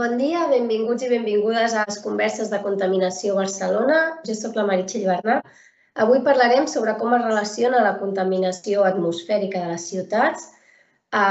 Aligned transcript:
Bon 0.00 0.14
dia, 0.16 0.46
benvinguts 0.48 1.02
i 1.04 1.10
benvingudes 1.10 1.74
a 1.76 1.82
les 1.84 1.98
converses 2.00 2.48
de 2.48 2.58
Contaminació 2.64 3.34
Barcelona. 3.36 3.96
Jo 4.24 4.32
sóc 4.38 4.54
la 4.56 4.62
Meritxell 4.64 5.02
Bernat. 5.04 5.48
Avui 6.00 6.22
parlarem 6.24 6.64
sobre 6.72 6.94
com 6.96 7.12
es 7.12 7.24
relaciona 7.26 7.82
la 7.84 7.98
contaminació 7.98 8.86
atmosfèrica 8.88 9.60
de 9.60 9.74
les 9.74 9.82
ciutats 9.90 10.46
a, 11.12 11.24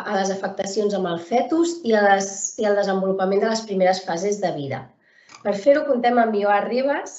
a 0.00 0.16
les 0.16 0.32
afectacions 0.34 0.96
amb 0.98 1.06
el 1.06 1.20
fetus 1.28 1.76
i, 1.86 1.92
a 1.94 2.00
les, 2.02 2.26
i 2.58 2.66
al 2.66 2.74
desenvolupament 2.80 3.44
de 3.44 3.52
les 3.52 3.62
primeres 3.68 4.00
fases 4.08 4.40
de 4.42 4.50
vida. 4.56 4.80
Per 5.44 5.54
fer-ho, 5.54 5.84
contem 5.86 6.18
amb 6.18 6.34
Ioar 6.34 6.64
Ribas, 6.64 7.14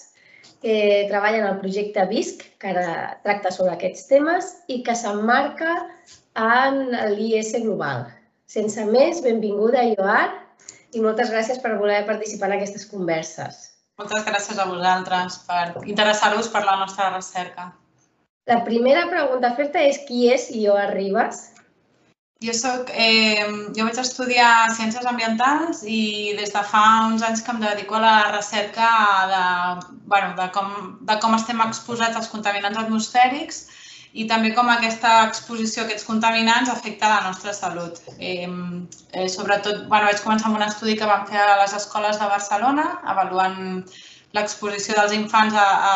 que 0.65 1.05
treballa 1.13 1.39
en 1.39 1.47
el 1.53 1.61
projecte 1.61 2.03
VISC, 2.09 2.43
que 2.59 2.73
ara 2.73 2.97
tracta 3.23 3.53
sobre 3.55 3.77
aquests 3.77 4.09
temes 4.11 4.51
i 4.67 4.81
que 4.83 4.97
s'emmarca 5.03 5.77
en 6.49 6.83
l'IS 7.15 7.53
Global. 7.63 8.09
Sense 8.57 8.83
més, 8.91 9.23
benvinguda, 9.23 9.85
Ioar, 9.93 10.46
i 10.95 11.01
moltes 11.03 11.31
gràcies 11.33 11.59
per 11.63 11.75
voler 11.79 12.05
participar 12.07 12.51
en 12.51 12.57
aquestes 12.57 12.85
converses. 12.91 13.59
Moltes 13.97 14.23
gràcies 14.27 14.59
a 14.61 14.67
vosaltres 14.69 15.39
per 15.47 15.65
interessar-vos 15.89 16.49
per 16.53 16.63
la 16.67 16.77
nostra 16.83 17.09
recerca. 17.15 17.71
La 18.47 18.61
primera 18.63 19.07
pregunta 19.09 19.49
a 19.49 19.55
fer-te 19.57 19.81
és 19.89 20.03
qui 20.07 20.27
és 20.31 20.51
Ioar 20.55 20.91
Ribas? 20.93 21.47
Jo 22.45 22.53
soc, 22.53 22.91
eh, 22.93 23.41
jo 23.73 23.85
vaig 23.87 23.97
estudiar 23.97 24.69
Ciències 24.77 25.07
Ambientals 25.09 25.81
i 25.89 26.35
des 26.37 26.53
de 26.53 26.61
fa 26.71 26.83
uns 27.07 27.25
anys 27.25 27.41
que 27.41 27.51
em 27.55 27.63
dedico 27.63 27.97
a 27.97 28.03
la 28.03 28.17
recerca 28.29 28.89
de, 29.31 29.41
bueno, 30.05 30.35
de, 30.37 30.45
com, 30.53 30.69
de 31.09 31.17
com 31.23 31.33
estem 31.33 31.63
exposats 31.65 32.19
als 32.19 32.29
contaminants 32.29 32.77
atmosfèrics 32.77 33.63
i 34.13 34.27
també 34.29 34.53
com 34.55 34.69
aquesta 34.71 35.13
exposició 35.27 35.83
a 35.83 35.85
aquests 35.87 36.07
contaminants 36.07 36.69
afecta 36.71 37.09
la 37.11 37.23
nostra 37.27 37.53
salut. 37.53 37.99
Eh, 38.17 38.47
eh, 38.47 39.27
sobretot, 39.29 39.87
bueno, 39.91 40.07
vaig 40.07 40.21
començar 40.23 40.51
amb 40.51 40.59
un 40.59 40.67
estudi 40.67 40.95
que 40.97 41.09
vam 41.09 41.25
fer 41.29 41.41
a 41.41 41.57
les 41.63 41.75
escoles 41.77 42.19
de 42.21 42.29
Barcelona, 42.31 42.87
avaluant 43.03 43.83
l'exposició 44.35 44.95
dels 44.97 45.13
infants 45.15 45.55
a, 45.55 45.67
a, 45.91 45.93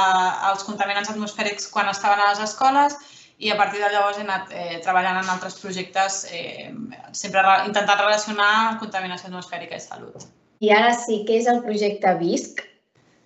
als 0.51 0.63
contaminants 0.67 1.09
atmosfèrics 1.11 1.67
quan 1.71 1.89
estaven 1.91 2.21
a 2.21 2.29
les 2.31 2.43
escoles 2.45 2.95
i 3.41 3.49
a 3.49 3.57
partir 3.57 3.81
de 3.81 3.89
llavors 3.89 4.19
he 4.19 4.25
anat 4.25 4.51
eh, 4.53 4.79
treballant 4.85 5.17
en 5.17 5.29
altres 5.33 5.57
projectes, 5.59 6.25
eh, 6.31 6.69
sempre 7.17 7.41
intentant 7.65 7.99
relacionar 7.99 8.77
contaminació 8.81 9.31
atmosfèrica 9.31 9.79
i 9.79 9.83
salut. 9.83 10.27
I 10.61 10.69
ara 10.77 10.91
sí, 10.93 11.23
què 11.25 11.39
és 11.41 11.49
el 11.49 11.63
projecte 11.65 12.13
VISC? 12.19 12.61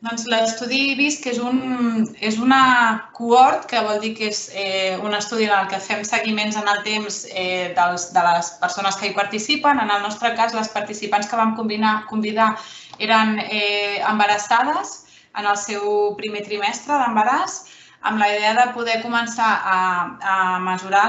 Doncs 0.06 0.28
l'estudi 0.30 0.94
VISC 1.00 1.23
és, 1.31 1.38
un, 1.42 2.03
és 2.22 2.36
una 2.38 2.59
cohort, 3.17 3.64
que 3.72 3.80
vol 3.81 3.98
dir 4.03 4.12
que 4.17 4.28
és 4.30 4.42
eh, 4.53 4.97
un 5.02 5.16
estudi 5.17 5.47
en 5.47 5.53
el 5.56 5.70
que 5.72 5.80
fem 5.81 6.03
seguiments 6.06 6.59
en 6.59 6.67
el 6.70 6.84
temps 6.86 7.23
eh, 7.31 7.72
dels, 7.78 8.12
de 8.14 8.25
les 8.28 8.52
persones 8.62 9.00
que 9.00 9.09
hi 9.09 9.16
participen. 9.17 9.80
En 9.81 9.89
el 9.89 10.03
nostre 10.03 10.36
cas, 10.38 10.53
les 10.53 10.70
participants 10.75 11.31
que 11.31 11.39
vam 11.39 11.56
combinar, 11.58 11.95
convidar 12.12 12.52
eren 13.02 13.39
eh, 13.47 13.97
embarassades 14.12 14.94
en 15.39 15.50
el 15.50 15.58
seu 15.58 16.14
primer 16.19 16.44
trimestre 16.45 17.00
d'embaràs, 17.02 17.58
amb 18.06 18.22
la 18.22 18.30
idea 18.30 18.53
de 18.59 18.67
poder 18.75 19.00
començar 19.02 19.50
a, 19.66 19.80
a 20.22 20.36
mesurar 20.67 21.08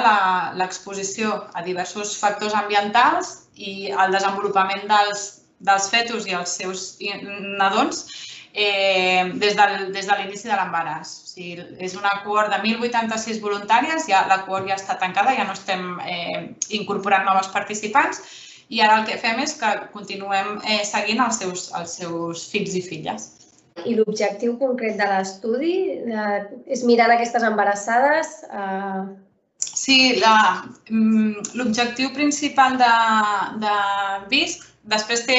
l'exposició 0.57 1.35
a 1.53 1.67
diversos 1.67 2.15
factors 2.17 2.57
ambientals 2.57 3.35
i 3.61 3.93
el 3.93 4.17
desenvolupament 4.17 4.89
dels, 4.89 5.27
dels 5.61 5.91
fetus 5.93 6.25
i 6.25 6.39
els 6.41 6.57
seus 6.63 6.89
nadons 7.61 8.07
eh, 8.57 9.33
des, 9.37 9.55
del, 9.59 9.93
des 9.93 10.09
de 10.09 10.17
l'inici 10.17 10.49
de 10.49 10.57
l'embaràs. 10.57 11.13
O 11.23 11.31
sigui, 11.35 11.67
és 11.85 11.95
una 11.99 12.15
cohort 12.25 12.51
de 12.55 12.63
1.086 12.65 13.43
voluntàries, 13.45 14.09
ja, 14.09 14.25
la 14.31 14.41
cohort 14.47 14.69
ja 14.71 14.79
està 14.81 14.97
tancada, 15.03 15.37
ja 15.37 15.45
no 15.45 15.53
estem 15.57 15.99
eh, 16.09 16.43
incorporant 16.81 17.29
noves 17.29 17.53
participants 17.53 18.23
i 18.73 18.81
ara 18.83 19.01
el 19.01 19.05
que 19.07 19.19
fem 19.23 19.39
és 19.45 19.53
que 19.61 19.73
continuem 19.93 20.57
eh, 20.65 20.81
seguint 20.89 21.21
els 21.23 21.43
seus, 21.43 21.69
els 21.79 21.99
seus 22.01 22.47
fills 22.51 22.75
i 22.75 22.83
filles. 22.83 23.29
I 23.85 23.93
l'objectiu 23.99 24.57
concret 24.59 24.97
de 24.97 25.07
l'estudi 25.11 25.77
eh, 26.09 26.41
és 26.73 26.83
mirar 26.89 27.13
aquestes 27.13 27.45
embarassades 27.45 28.41
eh, 28.49 29.05
Sí, 29.57 30.21
mm, 30.21 31.53
l'objectiu 31.57 32.11
principal 32.13 32.77
de, 32.81 32.93
de 33.63 33.75
VISC, 34.31 34.65
després 34.91 35.25
té 35.27 35.39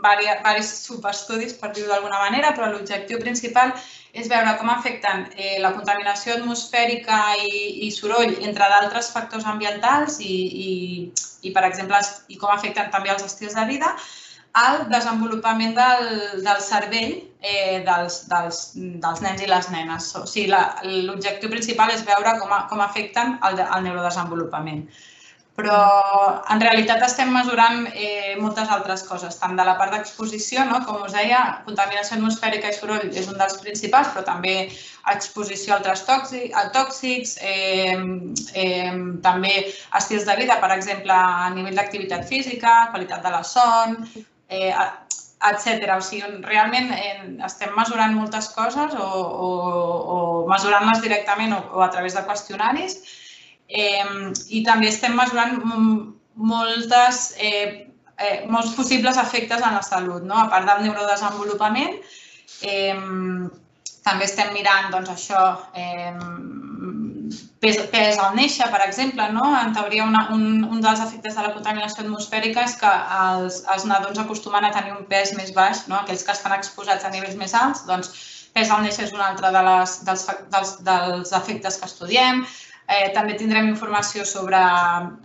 diversos 0.00 0.84
subestudis, 0.86 1.54
per 1.60 1.72
dir-ho 1.74 1.90
d'alguna 1.90 2.20
manera, 2.24 2.52
però 2.56 2.70
l'objectiu 2.70 3.20
principal 3.20 3.72
és 4.12 4.30
veure 4.30 4.56
com 4.58 4.70
afecten 4.72 5.26
eh, 5.36 5.58
la 5.62 5.72
contaminació 5.76 6.38
atmosfèrica 6.38 7.20
i, 7.44 7.86
i 7.86 7.90
soroll, 7.94 8.32
entre 8.40 8.70
d'altres 8.72 9.12
factors 9.14 9.46
ambientals 9.46 10.18
i, 10.24 10.38
i, 10.64 10.72
i, 11.42 11.52
per 11.52 11.64
exemple, 11.68 12.00
i 12.28 12.40
com 12.40 12.50
afecten 12.50 12.90
també 12.90 13.12
els 13.14 13.26
estils 13.28 13.54
de 13.58 13.66
vida, 13.68 13.94
al 14.58 14.88
desenvolupament 14.90 15.76
del, 15.76 16.08
del 16.42 16.64
cervell 16.64 17.12
eh, 17.38 17.84
dels, 17.86 18.24
dels, 18.32 18.58
dels 18.74 19.22
nens 19.22 19.44
i 19.44 19.46
les 19.52 19.70
nenes. 19.70 20.10
O 20.18 20.24
sigui, 20.26 20.50
l'objectiu 21.06 21.52
principal 21.52 21.94
és 21.94 22.02
veure 22.08 22.34
com, 22.40 22.50
a, 22.50 22.64
com 22.72 22.82
afecten 22.82 23.38
el, 23.46 23.62
el 23.62 23.86
neurodesenvolupament 23.86 24.88
però 25.60 25.80
en 26.48 26.62
realitat 26.62 27.02
estem 27.04 27.28
mesurant 27.34 27.84
eh, 27.92 28.36
moltes 28.40 28.70
altres 28.72 29.02
coses, 29.04 29.36
tant 29.40 29.58
de 29.58 29.66
la 29.66 29.74
part 29.76 29.92
d'exposició, 29.92 30.64
no? 30.70 30.80
com 30.86 31.02
us 31.04 31.12
deia, 31.12 31.40
contaminació 31.66 32.16
atmosfèrica 32.16 32.70
i 32.72 32.76
soroll 32.76 33.10
és 33.10 33.28
un 33.28 33.36
dels 33.40 33.58
principals, 33.60 34.08
però 34.14 34.24
també 34.24 34.54
exposició 35.12 35.74
a 35.74 35.78
altres 35.80 36.06
tòxics, 36.08 36.56
a 36.56 36.64
tòxics 36.72 37.36
eh, 37.44 37.98
eh, 38.64 38.96
també 39.26 39.54
estils 40.00 40.26
de 40.28 40.38
vida, 40.40 40.56
per 40.64 40.72
exemple, 40.78 41.12
a 41.12 41.52
nivell 41.54 41.76
d'activitat 41.76 42.26
física, 42.30 42.88
qualitat 42.94 43.24
de 43.26 43.36
la 43.36 43.44
son, 43.44 44.00
eh, 44.48 44.72
etc. 44.72 45.88
O 45.96 46.02
sigui, 46.04 46.40
realment 46.48 46.92
eh, 46.96 47.16
estem 47.48 47.76
mesurant 47.76 48.16
moltes 48.16 48.48
coses 48.56 48.96
o, 48.96 49.08
o, 49.46 49.50
o 50.16 50.20
mesurant-les 50.48 51.04
directament 51.04 51.56
o, 51.56 51.64
o 51.76 51.84
a 51.84 51.90
través 51.92 52.16
de 52.16 52.24
qüestionaris 52.28 53.02
Eh, 53.70 54.04
I 54.50 54.64
també 54.66 54.90
estem 54.90 55.14
mesurant 55.14 55.60
moltes, 56.34 57.34
eh, 57.38 57.86
eh, 58.18 58.44
molts 58.50 58.74
possibles 58.74 59.16
efectes 59.16 59.62
en 59.62 59.74
la 59.78 59.82
salut, 59.82 60.22
no? 60.26 60.36
a 60.38 60.48
part 60.50 60.66
del 60.66 60.86
neurodesenvolupament. 60.88 62.00
Eh, 62.62 62.96
també 64.04 64.26
estem 64.26 64.52
mirant 64.56 64.90
doncs, 64.92 65.10
això, 65.12 65.44
eh, 65.74 66.12
pes, 67.60 67.78
pes 67.92 68.18
al 68.18 68.34
néixer, 68.36 68.66
per 68.72 68.80
exemple. 68.86 69.28
No? 69.36 69.44
En 69.60 69.74
teoria, 69.76 70.06
una, 70.08 70.26
un, 70.34 70.64
un 70.64 70.82
dels 70.84 71.02
efectes 71.04 71.36
de 71.36 71.46
la 71.46 71.52
contaminació 71.54 72.04
atmosfèrica 72.04 72.64
és 72.66 72.76
que 72.80 72.90
els, 73.20 73.62
els 73.74 73.86
nadons 73.90 74.18
acostumen 74.22 74.66
a 74.66 74.74
tenir 74.74 74.96
un 74.96 75.06
pes 75.10 75.34
més 75.38 75.54
baix, 75.56 75.86
no? 75.92 76.00
aquells 76.00 76.26
que 76.26 76.36
estan 76.36 76.56
exposats 76.56 77.06
a 77.06 77.12
nivells 77.14 77.38
més 77.40 77.54
alts, 77.54 77.86
doncs 77.88 78.12
pes 78.54 78.70
al 78.70 78.82
néixer 78.82 79.06
és 79.06 79.12
un 79.14 79.22
altre 79.22 79.52
de 79.54 79.62
les, 79.66 79.92
dels, 80.06 80.24
dels, 80.54 80.72
dels 80.86 81.32
efectes 81.38 81.78
que 81.78 81.86
estudiem. 81.86 82.42
Eh, 82.90 83.10
també 83.14 83.36
tindrem 83.38 83.68
informació 83.70 84.24
sobre 84.26 84.58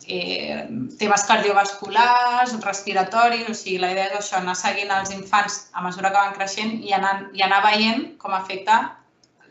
eh, 0.06 0.66
temes 1.00 1.24
cardiovasculars, 1.26 2.52
respiratoris, 2.62 3.48
o 3.50 3.56
sigui, 3.58 3.80
la 3.82 3.90
idea 3.96 4.12
és 4.12 4.20
això, 4.20 4.38
anar 4.38 4.54
seguint 4.60 4.92
els 4.94 5.14
infants 5.16 5.56
a 5.74 5.82
mesura 5.82 6.12
que 6.14 6.20
van 6.20 6.36
creixent 6.36 6.76
i 6.86 6.94
anar, 6.94 7.16
i 7.34 7.42
anar 7.42 7.64
veient 7.66 8.04
com 8.22 8.36
afecta 8.38 8.78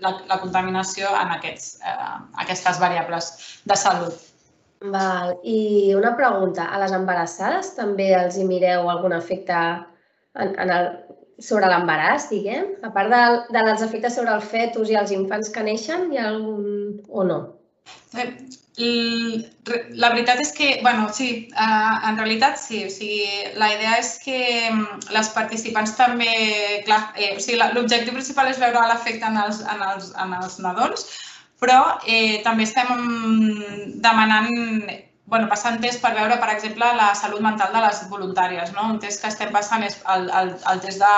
la, 0.04 0.12
la 0.30 0.38
contaminació 0.42 1.10
en 1.10 1.32
aquests, 1.38 1.80
eh, 1.82 2.12
aquestes 2.44 2.78
variables 2.82 3.32
de 3.66 3.78
salut. 3.82 4.22
Val. 4.94 5.34
I 5.42 5.94
una 5.98 6.14
pregunta, 6.14 6.68
a 6.70 6.78
les 6.84 6.94
embarassades 6.94 7.72
també 7.74 8.12
els 8.14 8.38
hi 8.38 8.46
mireu 8.46 8.90
algun 8.92 9.16
efecte 9.16 9.58
en, 9.58 10.54
en 10.54 10.70
el, 10.76 10.88
sobre 11.42 11.66
l'embaràs, 11.72 12.28
diguem? 12.30 12.76
A 12.86 12.92
part 12.94 13.10
de, 13.10 13.24
de 13.50 13.66
dels 13.72 13.82
efectes 13.82 14.14
sobre 14.20 14.34
el 14.38 14.46
fetus 14.54 14.92
i 14.92 15.02
els 15.02 15.10
infants 15.18 15.50
que 15.50 15.66
neixen, 15.66 16.10
hi 16.12 16.22
ha 16.22 16.30
algun 16.30 17.00
o 17.08 17.26
no? 17.26 17.42
La 20.02 20.08
veritat 20.10 20.40
és 20.42 20.50
que, 20.56 20.68
bueno, 20.82 21.06
sí, 21.14 21.28
eh, 21.64 22.08
en 22.08 22.16
realitat 22.18 22.58
sí. 22.58 22.80
O 22.86 22.90
sigui, 22.90 23.52
la 23.60 23.70
idea 23.74 23.98
és 24.00 24.10
que 24.24 24.38
mm, 24.70 25.12
les 25.14 25.30
participants 25.36 25.94
també, 25.98 26.32
clar, 26.88 27.00
eh, 27.14 27.34
o 27.36 27.44
sigui, 27.44 27.60
l'objectiu 27.76 28.16
principal 28.16 28.50
és 28.50 28.60
veure 28.62 28.82
l'efecte 28.90 29.30
en, 29.30 29.38
els, 29.46 29.62
en, 29.74 29.86
els, 29.92 30.10
en 30.26 30.34
els 30.40 30.58
nadons, 30.66 31.06
però 31.62 31.80
eh, 32.06 32.42
també 32.46 32.66
estem 32.66 32.90
mm, 32.96 34.00
demanant 34.04 34.50
bueno, 35.26 35.48
passant 35.48 35.78
test 35.80 36.02
per 36.02 36.12
veure, 36.16 36.36
per 36.40 36.50
exemple, 36.52 36.88
la 36.98 37.12
salut 37.16 37.40
mental 37.44 37.72
de 37.72 37.80
les 37.84 38.02
voluntàries. 38.10 38.74
No? 38.76 38.90
Un 38.92 38.98
test 39.00 39.22
que 39.22 39.30
estem 39.32 39.52
passant 39.54 39.84
és 39.86 39.96
el, 40.14 40.28
el, 40.40 40.52
el 40.72 40.82
test 40.84 41.00
de 41.00 41.14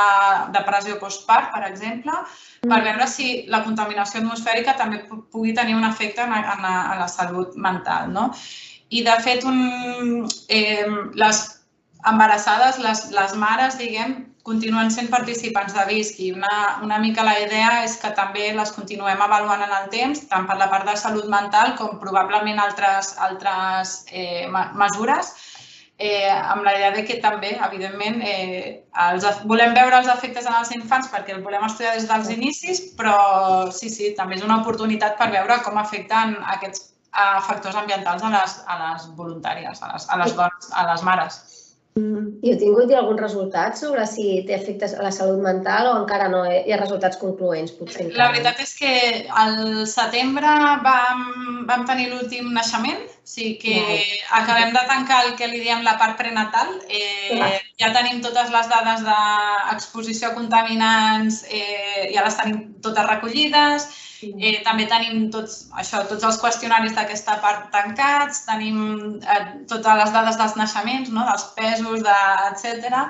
depressió 0.54 0.98
postpart, 1.00 1.50
per 1.54 1.64
exemple, 1.66 2.14
per 2.62 2.78
mm. 2.78 2.86
veure 2.86 3.08
si 3.10 3.30
la 3.52 3.64
contaminació 3.66 4.22
atmosfèrica 4.22 4.76
també 4.78 5.02
pugui 5.10 5.56
tenir 5.58 5.74
un 5.74 5.88
efecte 5.88 6.22
en, 6.22 6.36
en, 6.38 6.62
la, 6.62 6.76
en 6.94 7.02
la 7.02 7.10
salut 7.10 7.58
mental. 7.58 8.12
No? 8.14 8.30
I, 8.94 9.02
de 9.02 9.18
fet, 9.26 9.42
un, 9.42 10.22
eh, 10.54 10.86
les 11.18 11.42
embarassades, 12.06 12.78
les, 12.78 13.08
les 13.10 13.34
mares, 13.34 13.78
diguem, 13.82 14.20
continuen 14.46 14.92
sent 14.94 15.10
participants 15.10 15.74
de 15.74 15.84
VISC 15.88 16.20
i 16.22 16.30
una, 16.36 16.78
una 16.86 17.00
mica 17.02 17.24
la 17.26 17.34
idea 17.42 17.82
és 17.82 17.96
que 17.98 18.12
també 18.14 18.52
les 18.54 18.72
continuem 18.76 19.22
avaluant 19.24 19.64
en 19.66 19.74
el 19.80 19.90
temps, 19.90 20.22
tant 20.30 20.46
per 20.46 20.56
la 20.60 20.70
part 20.70 20.86
de 20.86 20.94
salut 21.00 21.26
mental 21.32 21.74
com 21.80 21.98
probablement 22.02 22.62
altres, 22.62 23.16
altres 23.28 23.98
eh, 24.12 24.46
mesures 24.78 25.34
eh, 25.98 26.30
amb 26.30 26.62
la 26.64 26.76
idea 26.76 26.90
de 26.92 27.04
que 27.08 27.18
també, 27.24 27.56
evidentment, 27.68 28.20
eh, 28.22 28.84
els, 29.08 29.26
volem 29.50 29.74
veure 29.74 29.98
els 30.02 30.10
efectes 30.12 30.46
en 30.46 30.58
els 30.58 30.72
infants 30.76 31.08
perquè 31.12 31.34
el 31.34 31.42
volem 31.44 31.64
estudiar 31.66 31.96
des 31.96 32.08
dels 32.10 32.30
inicis, 32.36 32.82
però 32.98 33.16
sí, 33.72 33.90
sí, 33.90 34.12
també 34.18 34.36
és 34.36 34.44
una 34.44 34.60
oportunitat 34.60 35.16
per 35.18 35.30
veure 35.32 35.58
com 35.64 35.80
afecten 35.80 36.36
aquests 36.56 36.86
eh, 36.86 37.40
factors 37.48 37.82
ambientals 37.82 38.22
a 38.22 38.32
les, 38.38 38.58
a 38.66 38.80
les 38.84 39.10
voluntàries, 39.16 39.82
a 39.82 39.92
les, 39.94 40.08
a 40.08 40.22
les 40.22 40.36
dones, 40.36 40.72
a 40.72 40.88
les 40.92 41.06
mares. 41.10 41.42
I 41.96 42.50
heu 42.52 42.56
tingut 42.60 42.90
algun 42.92 43.16
resultat 43.16 43.78
sobre 43.80 44.02
si 44.10 44.42
té 44.48 44.52
efectes 44.58 44.92
a 44.92 45.04
la 45.06 45.12
salut 45.14 45.40
mental 45.40 45.88
o 45.88 45.94
encara 46.02 46.26
no 46.28 46.42
hi 46.44 46.72
ha 46.74 46.78
resultats 46.82 47.16
concloents? 47.16 47.72
Potser. 47.78 48.10
La 48.18 48.28
veritat 48.34 48.60
és 48.60 48.74
que 48.76 48.92
al 49.42 49.56
setembre 49.88 50.52
vam, 50.84 51.22
vam 51.70 51.86
tenir 51.88 52.10
l'últim 52.10 52.50
naixement, 52.52 53.00
o 53.08 53.30
sigui 53.32 53.54
que 53.62 53.78
acabem 54.40 54.76
de 54.76 54.84
tancar 54.90 55.22
el 55.24 55.34
que 55.40 55.48
li 55.48 55.62
diem 55.64 55.80
la 55.88 55.96
part 56.02 56.20
prenatal. 56.20 56.76
Eh, 56.86 57.40
ja 57.80 57.94
tenim 57.96 58.20
totes 58.26 58.52
les 58.52 58.68
dades 58.74 59.06
d'exposició 59.08 60.34
a 60.34 60.36
contaminants, 60.36 61.46
eh, 61.48 62.10
ja 62.12 62.28
les 62.28 62.36
tenim 62.42 62.60
totes 62.84 63.08
recollides, 63.08 63.88
Eh, 64.34 64.60
també 64.66 64.86
tenim 64.90 65.28
tots, 65.34 65.66
això, 65.82 66.02
tots 66.10 66.26
els 66.28 66.38
qüestionaris 66.42 66.94
d'aquesta 66.96 67.38
part 67.44 67.68
tancats, 67.74 68.44
tenim 68.48 68.78
eh, 69.20 69.40
totes 69.70 70.00
les 70.02 70.14
dades 70.14 70.40
dels 70.40 70.56
naixements, 70.60 71.12
no? 71.14 71.26
dels 71.28 71.46
pesos, 71.58 72.02
de, 72.06 72.18
etc. 72.50 73.06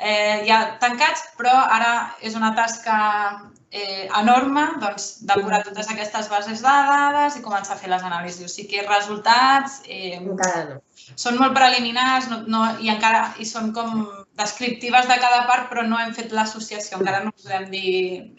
Eh, 0.00 0.42
ja 0.48 0.60
tancats, 0.82 1.26
però 1.38 1.54
ara 1.78 1.94
és 2.24 2.36
una 2.38 2.54
tasca 2.56 2.98
eh, 3.70 4.08
enorme 4.18 4.64
doncs, 4.82 5.10
depurar 5.28 5.62
totes 5.66 5.90
aquestes 5.92 6.28
bases 6.32 6.62
de 6.64 6.76
dades 6.90 7.36
i 7.38 7.44
començar 7.44 7.76
a 7.76 7.80
fer 7.80 7.90
les 7.92 8.04
anàlisis. 8.06 8.44
O 8.46 8.52
sigui 8.52 8.74
que 8.74 8.82
els 8.82 8.90
resultats 8.90 9.80
eh, 9.86 10.18
no. 10.24 10.36
són 11.14 11.38
molt 11.40 11.54
preliminars 11.56 12.28
no, 12.32 12.42
no, 12.50 12.64
i 12.82 12.90
encara 12.92 13.30
i 13.38 13.46
són 13.46 13.72
com 13.76 14.04
descriptives 14.40 15.08
de 15.10 15.18
cada 15.22 15.44
part, 15.48 15.68
però 15.70 15.86
no 15.86 15.98
hem 16.00 16.14
fet 16.16 16.34
l'associació. 16.34 16.98
Encara 16.98 17.24
no 17.24 17.34
podem 17.36 17.68
dir 17.72 17.90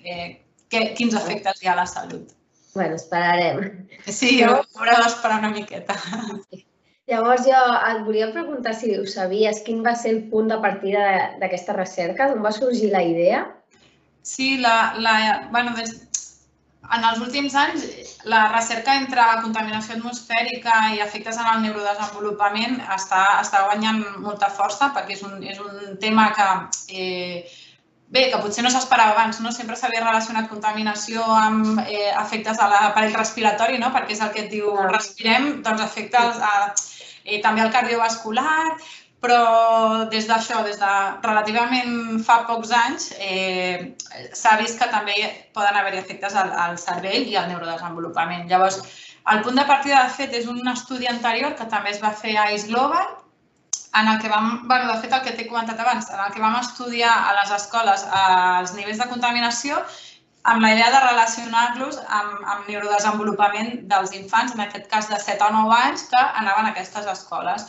eh, 0.03 0.29
que, 0.71 0.83
quins 0.97 1.15
efectes 1.19 1.61
hi 1.61 1.69
ha 1.69 1.75
a 1.75 1.81
la 1.83 1.87
salut. 1.89 2.31
Bueno, 2.73 2.95
esperarem. 2.95 3.87
Sí, 4.07 4.41
no? 4.41 4.61
haurà 4.79 4.99
d'esperar 5.03 5.39
una 5.43 5.51
miqueta. 5.55 5.97
Llavors 7.11 7.43
jo 7.43 7.61
et 7.89 8.05
volia 8.05 8.29
preguntar 8.31 8.71
si 8.77 8.93
ho 8.95 9.03
sabies, 9.09 9.59
quin 9.65 9.81
va 9.83 9.95
ser 9.99 10.13
el 10.15 10.21
punt 10.31 10.47
de 10.51 10.59
partida 10.63 11.01
d'aquesta 11.41 11.75
recerca, 11.75 12.29
d'on 12.29 12.45
va 12.45 12.53
sorgir 12.55 12.93
la 12.93 13.01
idea? 13.03 13.41
Sí, 14.23 14.55
la, 14.61 14.93
la, 15.03 15.15
bueno, 15.51 15.73
des, 15.75 15.91
en 16.95 17.03
els 17.07 17.19
últims 17.23 17.55
anys 17.55 17.83
la 18.31 18.41
recerca 18.51 18.95
entre 18.99 19.23
contaminació 19.43 19.97
atmosfèrica 19.97 20.77
i 20.95 21.01
efectes 21.03 21.39
en 21.41 21.49
el 21.53 21.63
neurodesenvolupament 21.65 22.79
està, 22.95 23.21
està 23.41 23.65
guanyant 23.67 24.03
molta 24.23 24.51
força 24.53 24.91
perquè 24.95 25.17
és 25.17 25.23
un, 25.27 25.41
és 25.43 25.59
un 25.59 25.97
tema 26.03 26.29
que 26.37 26.47
eh, 26.95 27.43
bé, 28.11 28.27
que 28.29 28.39
potser 28.43 28.63
no 28.65 28.71
s'esperava 28.71 29.15
abans, 29.15 29.39
no? 29.43 29.51
Sempre 29.55 29.77
s'havia 29.79 30.03
relacionat 30.03 30.49
contaminació 30.51 31.23
amb 31.23 31.79
eh, 31.85 32.09
efectes 32.11 32.59
a 32.59 32.67
l'aparell 32.71 33.15
respiratori, 33.15 33.79
no? 33.79 33.91
Perquè 33.95 34.17
és 34.17 34.23
el 34.25 34.33
que 34.35 34.45
et 34.45 34.49
diu 34.51 34.73
respirem, 34.89 35.61
doncs 35.65 35.85
efectes 35.85 36.41
a, 36.43 36.55
eh, 37.23 37.39
també 37.45 37.63
al 37.63 37.71
cardiovascular, 37.71 38.75
però 39.21 40.09
des 40.11 40.25
d'això, 40.27 40.63
des 40.65 40.79
de 40.81 40.91
relativament 41.23 42.19
fa 42.25 42.41
pocs 42.49 42.73
anys, 42.73 43.11
eh, 43.21 43.93
s'ha 44.33 44.57
vist 44.59 44.81
que 44.81 44.89
també 44.91 45.15
poden 45.55 45.77
haver-hi 45.77 46.01
efectes 46.01 46.35
al, 46.35 46.51
al 46.65 46.77
cervell 46.81 47.29
i 47.29 47.37
al 47.37 47.47
neurodesenvolupament. 47.51 48.47
Llavors, 48.49 48.81
el 49.31 49.43
punt 49.45 49.55
de 49.61 49.67
partida, 49.69 50.03
de 50.03 50.15
fet, 50.17 50.33
és 50.33 50.49
un 50.49 50.67
estudi 50.73 51.07
anterior 51.07 51.53
que 51.55 51.69
també 51.69 51.93
es 51.93 52.01
va 52.01 52.15
fer 52.23 52.35
a 52.41 52.49
ICE 52.51 52.73
Global, 52.73 53.10
en 53.99 54.07
el 54.07 54.19
que 54.21 54.29
vam, 54.29 54.67
bueno, 54.67 54.87
de 54.91 55.01
fet 55.01 55.13
el 55.13 55.21
que 55.25 55.33
t'he 55.35 55.47
comentat 55.49 55.79
abans, 55.79 56.07
en 56.09 56.21
el 56.23 56.31
que 56.31 56.41
vam 56.43 56.55
estudiar 56.61 57.11
a 57.11 57.35
les 57.41 57.51
escoles 57.57 58.05
els 58.21 58.73
nivells 58.77 59.01
de 59.03 59.09
contaminació 59.11 59.81
amb 60.43 60.63
la 60.63 60.71
idea 60.73 60.89
de 60.89 60.99
relacionar-los 61.03 61.99
amb, 62.07 62.39
amb 62.53 62.69
neurodesenvolupament 62.69 63.85
dels 63.91 64.15
infants, 64.17 64.55
en 64.55 64.63
aquest 64.63 64.87
cas 64.89 65.09
de 65.11 65.19
7 65.19 65.43
o 65.45 65.51
9 65.57 65.77
anys, 65.77 66.07
que 66.09 66.21
anaven 66.41 66.65
a 66.65 66.73
aquestes 66.73 67.05
escoles. 67.05 67.67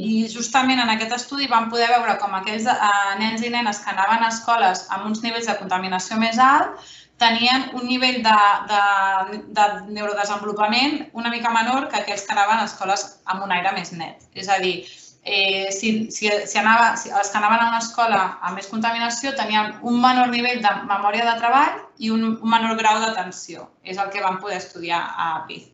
I 0.00 0.24
justament 0.30 0.80
en 0.82 0.90
aquest 0.90 1.12
estudi 1.14 1.46
vam 1.50 1.68
poder 1.70 1.90
veure 1.92 2.16
com 2.18 2.32
aquells 2.34 2.64
eh, 2.70 3.12
nens 3.20 3.44
i 3.46 3.50
nenes 3.50 3.82
que 3.82 3.92
anaven 3.92 4.24
a 4.24 4.30
escoles 4.32 4.86
amb 4.94 5.06
uns 5.10 5.22
nivells 5.22 5.46
de 5.50 5.58
contaminació 5.60 6.18
més 6.18 6.40
alt 6.42 6.80
tenien 7.22 7.68
un 7.78 7.86
nivell 7.86 8.18
de, 8.24 8.38
de, 8.70 9.38
de 9.54 9.66
neurodesenvolupament 9.94 11.04
una 11.12 11.30
mica 11.30 11.52
menor 11.54 11.86
que 11.92 12.00
aquells 12.00 12.26
que 12.26 12.34
anaven 12.34 12.64
a 12.64 12.66
escoles 12.66 13.06
amb 13.30 13.44
un 13.46 13.54
aire 13.54 13.70
més 13.76 13.92
net. 13.94 14.26
És 14.34 14.50
a 14.50 14.58
dir, 14.58 14.80
eh, 15.24 15.72
si, 15.72 16.10
si, 16.10 16.28
si, 16.28 16.58
anava, 16.58 16.94
si 17.00 17.10
els 17.10 17.30
que 17.32 17.38
anaven 17.40 17.64
a 17.64 17.68
una 17.72 17.80
escola 17.80 18.22
amb 18.44 18.58
més 18.58 18.68
contaminació 18.68 19.32
tenien 19.38 19.72
un 19.82 20.00
menor 20.02 20.28
nivell 20.32 20.60
de 20.62 20.72
memòria 20.84 21.24
de 21.30 21.38
treball 21.40 21.78
i 21.98 22.10
un, 22.12 22.26
un 22.34 22.50
menor 22.50 22.76
grau 22.80 23.00
d'atenció. 23.00 23.70
És 23.82 23.98
el 23.98 24.12
que 24.12 24.24
vam 24.24 24.40
poder 24.42 24.60
estudiar 24.60 25.00
a 25.16 25.30
BRIZ, 25.48 25.64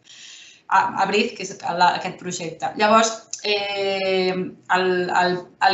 a, 0.69 0.85
a 1.03 1.09
BRIZ 1.11 1.35
que 1.37 1.49
és 1.49 1.57
la, 1.67 1.97
aquest 1.99 2.17
projecte. 2.23 2.71
Llavors, 2.79 3.13
eh, 3.43 4.35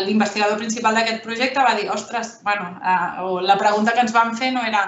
l'investigador 0.06 0.56
principal 0.56 0.96
d'aquest 0.96 1.22
projecte 1.26 1.64
va 1.66 1.76
dir, 1.76 1.90
ostres, 1.92 2.38
bueno, 2.46 2.72
eh, 2.80 3.26
o 3.26 3.40
la 3.44 3.58
pregunta 3.60 3.92
que 3.92 4.06
ens 4.06 4.16
van 4.16 4.36
fer 4.38 4.54
no 4.56 4.64
era 4.64 4.86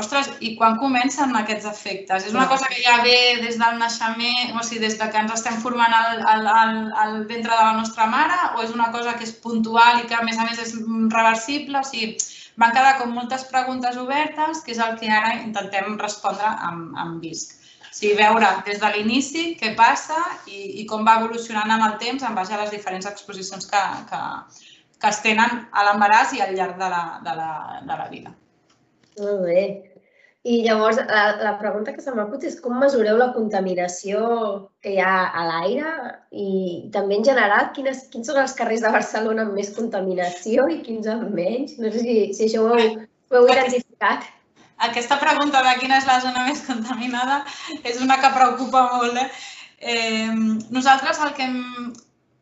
ostres, 0.00 0.28
i 0.42 0.54
quan 0.58 0.76
comencen 0.80 1.34
aquests 1.38 1.66
efectes? 1.70 2.26
És 2.28 2.34
una 2.34 2.46
cosa 2.50 2.68
que 2.70 2.82
ja 2.82 2.96
ve 3.04 3.40
des 3.42 3.58
del 3.60 3.78
naixement, 3.78 4.54
o 4.58 4.62
sigui, 4.66 4.82
des 4.84 4.98
de 5.00 5.08
que 5.10 5.20
ens 5.22 5.34
estem 5.36 5.58
formant 5.62 5.94
al, 5.94 6.22
al, 6.34 6.46
al, 6.50 6.78
al 7.04 7.18
ventre 7.30 7.52
de 7.52 7.60
la 7.60 7.74
nostra 7.78 8.06
mare, 8.10 8.38
o 8.56 8.64
és 8.66 8.74
una 8.74 8.90
cosa 8.94 9.14
que 9.18 9.26
és 9.28 9.34
puntual 9.44 10.02
i 10.02 10.08
que, 10.10 10.18
a 10.18 10.24
més 10.26 10.38
a 10.38 10.48
més, 10.48 10.62
és 10.66 10.74
reversible? 11.14 11.80
O 11.80 11.86
sigui, 11.86 12.18
van 12.60 12.74
quedar 12.74 12.96
com 13.00 13.14
moltes 13.14 13.46
preguntes 13.50 13.98
obertes, 13.98 14.62
que 14.66 14.74
és 14.74 14.82
el 14.82 14.98
que 14.98 15.10
ara 15.10 15.36
intentem 15.42 15.96
respondre 16.02 16.50
amb, 16.68 16.94
amb 16.98 17.22
VISC. 17.22 17.56
O 17.88 17.94
sigui, 17.94 18.14
veure 18.18 18.50
des 18.66 18.80
de 18.82 18.92
l'inici 18.94 19.48
què 19.58 19.74
passa 19.78 20.18
i, 20.50 20.82
i 20.82 20.86
com 20.90 21.06
va 21.06 21.20
evolucionant 21.20 21.70
amb 21.70 21.86
el 21.86 21.98
temps 22.02 22.26
en 22.26 22.34
base 22.34 22.54
a 22.54 22.62
les 22.62 22.74
diferents 22.74 23.06
exposicions 23.06 23.70
que, 23.70 23.82
que, 24.10 24.22
que 24.98 25.12
es 25.14 25.20
tenen 25.22 25.68
a 25.70 25.86
l'embaràs 25.86 26.34
i 26.34 26.42
al 26.42 26.56
llarg 26.58 26.80
de 26.80 26.88
la, 26.90 27.04
de 27.22 27.36
la, 27.38 27.52
de 27.86 28.00
la 28.00 28.08
vida. 28.10 28.34
Molt 29.20 29.44
bé. 29.46 29.64
I 30.44 30.58
llavors, 30.60 30.98
la, 31.08 31.22
la 31.40 31.54
pregunta 31.56 31.94
que 31.94 32.02
se 32.04 32.12
m'acut 32.12 32.42
és 32.44 32.58
com 32.60 32.74
mesureu 32.76 33.16
la 33.16 33.30
contaminació 33.32 34.18
que 34.84 34.92
hi 34.92 34.98
ha 35.00 35.14
a 35.32 35.44
l'aire 35.48 35.92
i 36.36 36.48
també 36.92 37.16
en 37.16 37.24
general 37.24 37.70
quines, 37.76 38.02
quins 38.12 38.28
són 38.28 38.42
els 38.42 38.52
carrers 38.58 38.84
de 38.84 38.92
Barcelona 38.92 39.46
amb 39.46 39.56
més 39.56 39.72
contaminació 39.72 40.66
i 40.68 40.82
quins 40.84 41.08
amb 41.08 41.32
menys? 41.32 41.78
No 41.80 41.92
sé 41.94 42.04
si, 42.04 42.16
si 42.36 42.44
això 42.48 42.66
ho 42.66 42.76
heu, 42.76 42.98
ho 43.00 43.40
heu 43.40 43.48
identificat. 43.54 44.28
Aquesta 44.84 45.16
pregunta 45.22 45.64
de 45.64 45.74
quina 45.80 45.96
és 46.02 46.10
la 46.10 46.20
zona 46.20 46.44
més 46.50 46.60
contaminada 46.68 47.40
és 47.80 48.04
una 48.04 48.20
que 48.20 48.34
preocupa 48.36 48.84
molt. 48.98 49.16
Eh? 49.16 49.28
Eh, 49.94 50.34
nosaltres 50.76 51.24
el 51.24 51.32
que 51.38 51.48
hem, 51.48 51.94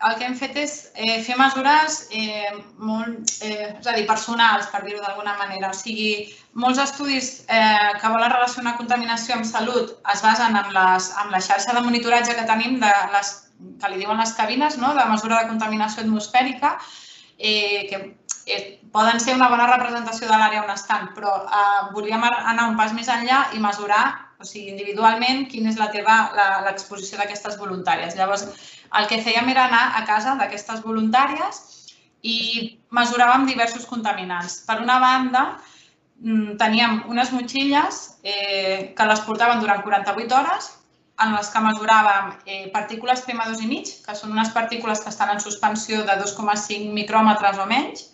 el 0.08 0.16
que 0.18 0.24
hem 0.26 0.34
fet 0.38 0.56
és 0.58 0.72
eh, 0.94 1.18
fer 1.22 1.36
mesures 1.38 1.98
eh, 2.10 2.50
molt, 2.82 3.34
eh, 3.46 3.68
és 3.78 3.86
a 3.86 3.94
dir, 3.96 4.06
personals, 4.08 4.66
per 4.72 4.82
dir-ho 4.86 5.02
d'alguna 5.02 5.36
manera. 5.38 5.70
O 5.70 5.78
sigui, 5.78 6.32
molts 6.64 6.80
estudis 6.82 7.30
eh, 7.46 7.92
que 8.00 8.10
volen 8.10 8.32
relacionar 8.32 8.76
contaminació 8.80 9.36
amb 9.36 9.48
salut 9.48 9.94
es 10.14 10.24
basen 10.24 10.58
en, 10.58 10.72
les, 10.74 11.12
en 11.22 11.30
la 11.34 11.42
xarxa 11.46 11.76
de 11.76 11.84
monitoratge 11.86 12.34
que 12.38 12.48
tenim 12.48 12.80
de 12.82 12.90
les, 13.14 13.32
que 13.78 13.92
li 13.92 14.02
diuen 14.02 14.18
les 14.18 14.34
cabines, 14.38 14.78
no? 14.82 14.92
de 14.98 15.06
mesura 15.12 15.42
de 15.42 15.52
contaminació 15.52 16.02
atmosfèrica, 16.02 16.74
eh, 17.38 17.86
que 17.90 18.02
eh, 18.46 18.80
poden 18.92 19.20
ser 19.20 19.36
una 19.38 19.48
bona 19.52 19.70
representació 19.70 20.26
de 20.28 20.34
l'àrea 20.34 20.66
on 20.66 20.74
estan, 20.74 21.12
però 21.16 21.38
eh, 21.46 21.80
volíem 21.94 22.26
anar 22.26 22.68
un 22.68 22.76
pas 22.80 22.92
més 22.96 23.10
enllà 23.12 23.46
i 23.54 23.62
mesurar, 23.62 24.04
o 24.42 24.46
sigui, 24.46 24.72
individualment, 24.74 25.46
quina 25.50 25.70
és 25.70 25.78
la 25.78 25.92
teva 25.94 26.16
l'exposició 26.66 27.20
d'aquestes 27.20 27.54
voluntàries. 27.60 28.16
Llavors, 28.18 28.48
el 28.98 29.08
que 29.08 29.20
fèiem 29.24 29.48
era 29.52 29.66
anar 29.68 29.84
a 29.98 30.04
casa 30.08 30.34
d'aquestes 30.38 30.82
voluntàries 30.84 31.60
i 32.22 32.36
mesuràvem 32.94 33.46
diversos 33.48 33.86
contaminants. 33.90 34.60
Per 34.66 34.78
una 34.82 34.98
banda, 35.02 35.42
mm, 36.20 36.56
teníem 36.58 37.02
unes 37.08 37.32
motxilles 37.32 38.02
eh, 38.22 38.94
que 38.96 39.08
les 39.10 39.20
portaven 39.26 39.60
durant 39.60 39.82
48 39.82 40.36
hores, 40.36 40.70
en 41.22 41.34
les 41.36 41.50
que 41.50 41.60
mesuràvem 41.60 42.32
eh, 42.46 42.70
partícules 42.72 43.24
PM2,5, 43.26 43.98
que 44.06 44.14
són 44.14 44.32
unes 44.32 44.50
partícules 44.50 45.00
que 45.00 45.10
estan 45.10 45.30
en 45.34 45.40
suspensió 45.40 46.02
de 46.08 46.16
2,5 46.22 46.92
micròmetres 46.92 47.58
o 47.58 47.66
menys, 47.66 48.08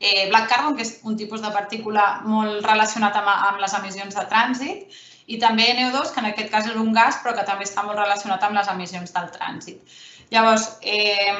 eh, 0.00 0.28
black 0.30 0.48
carbon, 0.48 0.76
que 0.76 0.82
és 0.82 0.98
un 1.04 1.16
tipus 1.16 1.42
de 1.44 1.52
partícula 1.52 2.22
molt 2.24 2.64
relacionat 2.66 3.16
amb, 3.20 3.30
amb 3.30 3.60
les 3.60 3.76
emissions 3.78 4.16
de 4.16 4.26
trànsit, 4.32 5.00
i 5.30 5.38
també 5.38 5.68
NO2, 5.76 6.12
que 6.12 6.22
en 6.22 6.28
aquest 6.30 6.50
cas 6.52 6.66
és 6.66 6.78
un 6.78 6.92
gas, 6.96 7.20
però 7.22 7.34
que 7.36 7.46
també 7.46 7.66
està 7.66 7.84
molt 7.86 8.00
relacionat 8.00 8.42
amb 8.46 8.58
les 8.58 8.70
emissions 8.72 9.14
del 9.14 9.28
trànsit. 9.36 9.96
Llavors, 10.34 10.66
eh, 10.82 11.34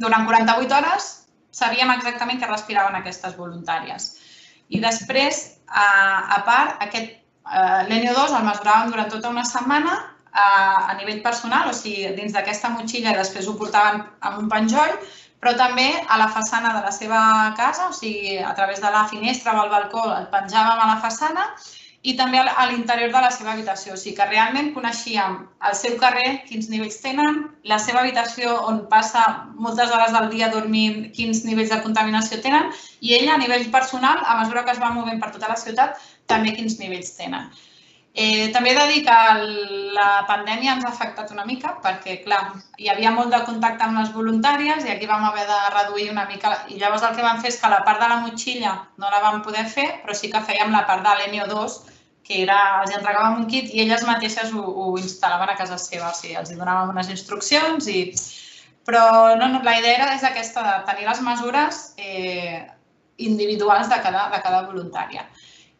durant 0.00 0.26
48 0.28 0.76
hores 0.78 1.08
sabíem 1.58 1.92
exactament 1.92 2.40
què 2.40 2.48
respiraven 2.48 2.96
aquestes 2.96 3.36
voluntàries. 3.36 4.10
I 4.68 4.80
després, 4.84 5.40
a, 5.68 5.88
a 6.36 6.42
part, 6.48 6.76
aquest 6.84 7.12
eh, 7.12 7.80
l'NO2 7.88 8.36
el 8.38 8.48
mesuràvem 8.48 8.92
durant 8.92 9.12
tota 9.12 9.32
una 9.32 9.44
setmana 9.48 9.96
a, 10.32 10.48
a 10.90 10.96
nivell 11.00 11.22
personal, 11.24 11.68
o 11.68 11.76
sigui, 11.76 12.08
dins 12.16 12.36
d'aquesta 12.36 12.72
motxilla 12.74 13.12
i 13.12 13.20
després 13.20 13.48
ho 13.48 13.56
portaven 13.60 14.04
amb 14.20 14.44
un 14.44 14.52
penjoll, 14.52 14.94
però 15.40 15.54
també 15.56 15.88
a 16.08 16.16
la 16.18 16.28
façana 16.34 16.72
de 16.76 16.84
la 16.84 16.92
seva 16.94 17.20
casa, 17.56 17.88
o 17.88 17.96
sigui, 17.96 18.38
a 18.42 18.54
través 18.56 18.80
de 18.84 18.92
la 18.94 19.04
finestra 19.10 19.54
o 19.54 19.66
el 19.66 19.74
balcó 19.74 20.04
el 20.16 20.30
penjàvem 20.32 20.80
a 20.84 20.94
la 20.94 21.02
façana 21.04 21.44
i 22.02 22.14
també 22.18 22.38
a 22.38 22.64
l'interior 22.70 23.10
de 23.10 23.20
la 23.24 23.30
seva 23.34 23.52
habitació. 23.52 23.94
O 23.94 24.00
sigui 24.00 24.14
que 24.16 24.26
realment 24.28 24.70
coneixíem 24.74 25.38
el 25.68 25.74
seu 25.78 25.96
carrer, 26.02 26.44
quins 26.48 26.68
nivells 26.70 27.00
tenen, 27.02 27.40
la 27.72 27.78
seva 27.82 28.02
habitació 28.04 28.54
on 28.70 28.84
passa 28.92 29.24
moltes 29.58 29.90
hores 29.90 30.14
del 30.14 30.28
dia 30.34 30.50
dormint, 30.54 31.08
quins 31.16 31.42
nivells 31.44 31.74
de 31.74 31.80
contaminació 31.82 32.40
tenen 32.44 32.70
i 33.00 33.16
ella 33.18 33.34
a 33.34 33.42
nivell 33.42 33.66
personal, 33.74 34.22
a 34.24 34.38
mesura 34.42 34.64
que 34.64 34.76
es 34.76 34.82
va 34.82 34.94
movent 34.94 35.18
per 35.22 35.32
tota 35.34 35.50
la 35.50 35.58
ciutat, 35.58 35.98
també 36.30 36.54
quins 36.54 36.78
nivells 36.78 37.16
tenen. 37.18 37.50
Eh, 38.18 38.50
també 38.50 38.72
he 38.72 38.74
de 38.74 38.84
dir 38.90 39.02
que 39.06 39.16
la 39.94 40.06
pandèmia 40.26 40.72
ens 40.74 40.86
ha 40.86 40.88
afectat 40.90 41.28
una 41.30 41.44
mica 41.46 41.76
perquè, 41.84 42.16
clar, 42.24 42.40
hi 42.82 42.88
havia 42.90 43.12
molt 43.14 43.30
de 43.30 43.38
contacte 43.46 43.86
amb 43.86 44.00
les 44.00 44.10
voluntàries 44.14 44.86
i 44.86 44.90
aquí 44.90 45.06
vam 45.06 45.22
haver 45.28 45.44
de 45.46 45.58
reduir 45.74 46.08
una 46.10 46.24
mica. 46.30 46.50
I 46.74 46.80
llavors 46.80 47.04
el 47.06 47.14
que 47.14 47.22
vam 47.22 47.38
fer 47.44 47.52
és 47.52 47.60
que 47.60 47.70
la 47.70 47.84
part 47.86 48.02
de 48.02 48.08
la 48.10 48.18
motxilla 48.24 48.72
no 48.98 49.12
la 49.12 49.22
vam 49.22 49.38
poder 49.46 49.68
fer, 49.70 49.86
però 50.02 50.18
sí 50.18 50.32
que 50.32 50.42
fèiem 50.50 50.74
la 50.74 50.82
part 50.90 51.06
de 51.06 51.14
l'NO2, 51.14 51.78
que 52.26 52.42
era, 52.42 52.58
els 52.82 52.96
entregàvem 52.98 53.38
un 53.44 53.46
kit 53.52 53.70
i 53.70 53.84
elles 53.84 54.02
mateixes 54.10 54.50
ho, 54.50 54.66
ho 54.66 54.90
instal·laven 54.98 55.54
a 55.54 55.58
casa 55.60 55.78
seva. 55.78 56.10
O 56.10 56.18
sigui, 56.18 56.34
els 56.42 56.50
donàvem 56.56 56.90
unes 56.96 57.14
instruccions 57.14 57.86
i... 57.86 58.02
Però 58.88 59.04
no, 59.38 59.46
no, 59.52 59.62
la 59.62 59.76
idea 59.78 59.94
era 59.94 60.12
és 60.16 60.26
aquesta 60.26 60.64
de 60.66 60.74
tenir 60.90 61.06
les 61.06 61.18
mesures 61.22 61.80
eh, 62.00 62.64
individuals 63.30 63.90
de 63.92 63.98
cada, 64.02 64.26
de 64.32 64.42
cada 64.42 64.64
voluntària. 64.66 65.28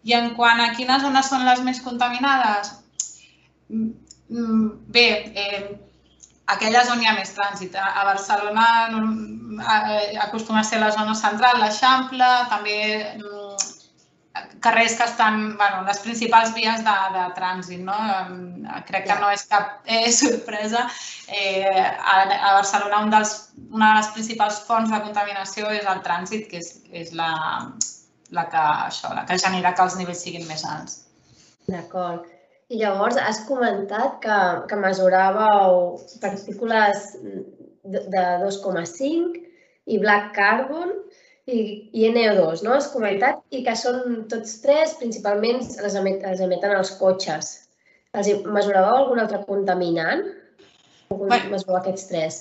I 0.04 0.14
en 0.18 0.30
quant 0.36 0.60
a 0.62 0.72
quines 0.76 1.02
zones 1.02 1.28
són 1.30 1.44
les 1.46 1.60
més 1.66 1.80
contaminades, 1.84 2.72
mm, 3.68 3.90
mm, 4.30 4.68
bé, 4.94 5.08
eh, 5.34 5.62
aquelles 6.46 6.90
on 6.90 7.02
hi 7.02 7.08
ha 7.08 7.16
més 7.16 7.34
trànsit. 7.36 7.74
A 7.76 8.04
Barcelona 8.04 8.66
acostuma 10.24 10.60
a 10.60 10.64
ser 10.64 10.78
la 10.80 10.92
zona 10.92 11.14
central, 11.14 11.58
l'Eixample, 11.60 12.28
també 12.52 12.78
mm, 13.18 13.68
carrers 14.60 14.94
que 14.94 15.04
estan, 15.04 15.56
bueno, 15.56 15.82
les 15.86 15.98
principals 16.00 16.54
vies 16.54 16.84
de, 16.84 16.96
de 17.14 17.24
trànsit, 17.36 17.82
no? 17.84 17.96
Crec 18.88 19.06
que 19.08 19.18
no 19.20 19.30
és 19.34 19.44
cap 19.50 19.82
eh, 19.96 20.10
sorpresa. 20.14 20.86
Eh, 21.28 21.66
a, 21.74 22.16
a 22.22 22.54
Barcelona 22.60 23.02
un 23.04 23.12
dels, 23.14 23.34
una 23.70 23.92
de 23.92 24.00
les 24.00 24.10
principals 24.16 24.62
fonts 24.68 24.92
de 24.94 25.02
contaminació 25.04 25.72
és 25.74 25.86
el 25.86 26.02
trànsit, 26.06 26.48
que 26.50 26.62
és, 26.62 26.74
és 27.02 27.14
la, 27.18 27.32
la 28.36 28.44
que, 28.52 28.64
això, 28.88 29.12
la 29.16 29.24
que 29.28 29.38
genera 29.40 29.74
que 29.74 29.84
els 29.84 29.96
nivells 30.00 30.24
siguin 30.24 30.46
més 30.48 30.64
alts. 30.68 31.04
D'acord. 31.68 32.26
I 32.68 32.82
llavors 32.82 33.16
has 33.20 33.40
comentat 33.48 34.18
que, 34.24 34.38
que 34.68 34.76
mesuràveu 34.76 35.78
partícules 36.20 37.14
de, 37.22 38.02
de 38.12 38.24
2,5 38.42 39.38
i 39.88 40.00
black 40.02 40.34
carbon 40.36 40.92
i, 41.48 41.60
i 41.96 42.10
NO2, 42.12 42.64
no? 42.66 42.74
Has 42.76 42.90
comentat, 42.92 43.40
i 43.56 43.62
que 43.64 43.76
són 43.80 44.26
tots 44.32 44.58
tres, 44.64 44.98
principalment 45.00 45.62
els, 45.64 45.96
emet, 45.96 46.20
els 46.28 46.44
emeten 46.44 46.76
els 46.76 46.92
cotxes. 47.00 47.54
Els 48.12 48.28
mesuràveu 48.44 49.00
algun 49.00 49.24
altre 49.24 49.40
contaminant? 49.48 50.26
O 51.08 51.24
mesureu 51.24 51.78
aquests 51.78 52.08
tres? 52.10 52.40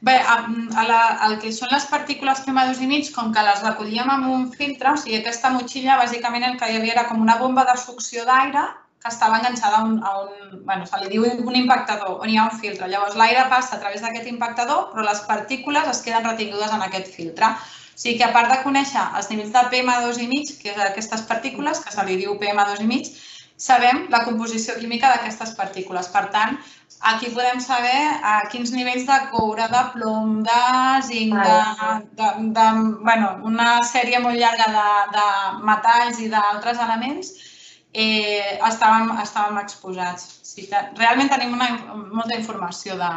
Bé, 0.00 0.14
a, 0.14 0.34
a 0.80 0.82
la, 0.86 0.98
el 1.28 1.38
que 1.42 1.50
són 1.54 1.72
les 1.74 1.86
partícules 1.90 2.42
PM2 2.46 2.82
i 2.84 2.90
mig, 2.90 3.08
com 3.14 3.32
que 3.34 3.42
les 3.46 3.62
recollíem 3.66 4.10
amb 4.14 4.28
un 4.34 4.44
filtre, 4.52 4.92
o 4.94 5.00
sigui, 5.00 5.16
aquesta 5.18 5.50
motxilla, 5.54 5.96
bàsicament 6.02 6.46
el 6.48 6.58
que 6.60 6.68
hi 6.70 6.78
havia 6.78 6.94
era 6.96 7.08
com 7.08 7.24
una 7.24 7.38
bomba 7.40 7.64
de 7.70 7.74
succió 7.82 8.26
d'aire 8.28 8.66
que 9.02 9.10
estava 9.10 9.38
enganxada 9.38 9.78
a 9.78 9.84
un, 9.84 9.98
a 10.04 10.12
un, 10.20 10.62
bueno, 10.64 10.86
se 10.86 10.98
li 11.00 11.10
diu 11.12 11.24
un 11.24 11.56
impactador, 11.56 12.16
on 12.22 12.30
hi 12.30 12.38
ha 12.38 12.48
un 12.50 12.60
filtre. 12.62 12.88
Llavors, 12.90 13.16
l'aire 13.18 13.44
passa 13.50 13.76
a 13.76 13.80
través 13.82 14.02
d'aquest 14.02 14.26
impactador, 14.30 14.88
però 14.92 15.04
les 15.06 15.20
partícules 15.28 15.90
es 15.92 16.02
queden 16.06 16.26
retingudes 16.26 16.74
en 16.74 16.82
aquest 16.86 17.10
filtre. 17.14 17.52
O 17.54 18.00
sigui 18.02 18.18
que 18.18 18.26
a 18.26 18.32
part 18.34 18.50
de 18.50 18.58
conèixer 18.64 19.04
els 19.18 19.30
nivells 19.30 19.54
de 19.54 19.64
PM2 19.74 20.22
i 20.22 20.28
mig, 20.30 20.50
que 20.62 20.74
és 20.74 20.82
aquestes 20.82 21.22
partícules, 21.30 21.82
que 21.84 21.94
se 21.94 22.06
li 22.06 22.18
diu 22.18 22.34
PM2 22.42 22.82
i 22.82 22.90
mig, 22.90 23.12
sabem 23.58 24.04
la 24.10 24.24
composició 24.26 24.76
química 24.78 25.10
d'aquestes 25.12 25.54
partícules. 25.58 26.10
Per 26.14 26.26
tant, 26.34 26.58
Aquí 27.00 27.30
podem 27.30 27.60
saber 27.62 27.98
a 28.26 28.48
quins 28.50 28.72
nivells 28.74 29.04
de 29.06 29.18
coure, 29.30 29.68
de 29.70 29.82
plom, 29.92 30.40
de 30.42 30.62
zinc, 31.06 31.36
de, 31.36 31.58
de, 32.18 32.30
de, 32.56 32.64
bueno, 33.06 33.28
una 33.46 33.68
sèrie 33.86 34.18
molt 34.24 34.40
llarga 34.40 34.66
de, 34.74 34.88
de 35.14 35.26
metalls 35.68 36.18
i 36.24 36.26
d'altres 36.32 36.80
elements 36.82 37.30
eh, 37.92 38.58
estàvem, 38.66 39.12
estàvem 39.22 39.60
exposats. 39.62 40.26
Sí 40.42 40.66
que 40.66 40.82
realment 40.98 41.30
tenim 41.30 41.54
una, 41.54 41.70
molta 42.10 42.34
informació 42.34 42.98
de, 42.98 43.12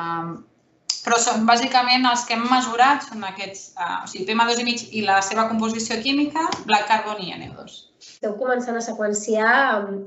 però 1.06 1.18
són 1.22 1.48
bàsicament 1.50 2.06
els 2.10 2.26
que 2.28 2.38
hem 2.38 2.46
mesurat 2.52 3.08
són 3.08 3.26
aquests, 3.28 3.72
eh, 3.78 3.96
o 4.04 4.12
sigui, 4.12 4.28
PM2,5 4.30 4.92
i 5.00 5.06
la 5.08 5.22
seva 5.26 5.48
composició 5.50 5.98
química, 6.04 6.46
black 6.70 6.88
carbon 6.92 7.24
i 7.24 7.34
NO2. 7.34 7.80
Esteu 8.02 8.38
començant 8.38 8.78
a 8.78 8.86
seqüenciar 8.86 9.56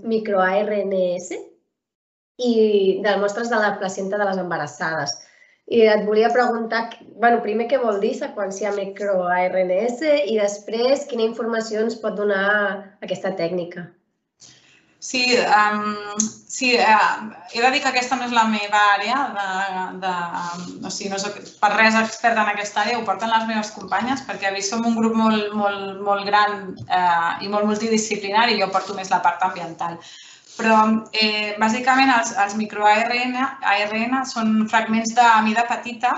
microARNS? 0.06 1.32
I 2.38 3.00
de 3.04 3.16
mostres 3.22 3.50
de 3.50 3.60
la 3.62 3.76
placenta 3.78 4.18
de 4.18 4.28
les 4.30 4.40
embarassades. 4.42 5.14
I 5.66 5.80
et 5.88 6.04
volia 6.04 6.28
preguntar, 6.32 6.90
bueno, 7.16 7.40
primer 7.42 7.70
què 7.70 7.80
vol 7.80 8.00
dir 8.02 8.12
seqüenciar 8.18 8.74
microARNS 8.76 10.02
i 10.04 10.36
després 10.36 11.06
quina 11.08 11.24
informació 11.24 11.80
ens 11.84 11.96
pot 12.02 12.18
donar 12.18 12.48
aquesta 13.06 13.32
tècnica. 13.38 13.86
Sí, 15.04 15.36
um, 15.36 16.16
sí 16.48 16.78
uh, 16.80 17.32
he 17.52 17.60
de 17.60 17.70
dir 17.74 17.80
que 17.84 17.90
aquesta 17.90 18.16
no 18.16 18.24
és 18.24 18.32
la 18.32 18.46
meva 18.48 18.78
àrea, 18.94 19.18
de, 19.36 19.48
de, 20.00 20.12
o 20.80 20.92
sigui, 20.92 21.10
no 21.12 21.18
soc 21.20 21.36
per 21.60 21.70
res 21.74 21.98
experta 22.00 22.40
en 22.40 22.52
aquesta 22.54 22.80
àrea, 22.86 22.96
ho 22.96 23.04
porten 23.04 23.28
les 23.28 23.44
meves 23.50 23.72
companyes, 23.76 24.22
perquè 24.24 24.48
a 24.48 24.62
som 24.64 24.86
un 24.88 24.96
grup 24.96 25.12
molt, 25.18 25.52
molt, 25.52 26.00
molt 26.06 26.24
gran 26.24 26.72
uh, 26.86 27.36
i 27.44 27.52
molt 27.52 27.68
multidisciplinari 27.68 28.56
i 28.56 28.62
jo 28.62 28.70
porto 28.72 28.96
més 28.96 29.12
la 29.12 29.20
part 29.20 29.44
ambiental. 29.44 30.00
Però, 30.54 30.78
eh, 31.12 31.54
bàsicament, 31.58 32.10
els, 32.14 32.32
els 32.44 32.54
microARN 32.58 33.36
ARN 33.74 34.16
són 34.30 34.68
fragments 34.70 35.14
de 35.16 35.26
mida 35.46 35.64
petita 35.70 36.14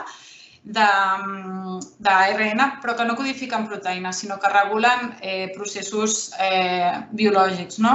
d'ARN, 0.66 2.62
però 2.82 2.96
que 2.98 3.06
no 3.06 3.14
codifiquen 3.16 3.68
proteïnes, 3.70 4.18
sinó 4.22 4.38
que 4.42 4.50
regulen 4.52 5.14
eh, 5.20 5.46
processos 5.54 6.32
eh, 6.42 6.92
biològics. 7.12 7.78
No? 7.86 7.94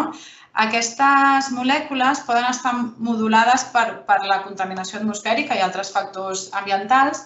Aquestes 0.66 1.52
molècules 1.56 2.24
poden 2.28 2.48
estar 2.50 2.74
modulades 3.00 3.64
per, 3.76 3.86
per 4.08 4.20
la 4.28 4.42
contaminació 4.44 5.00
atmosfèrica 5.00 5.56
i 5.56 5.64
altres 5.64 5.92
factors 5.96 6.50
ambientals 6.62 7.24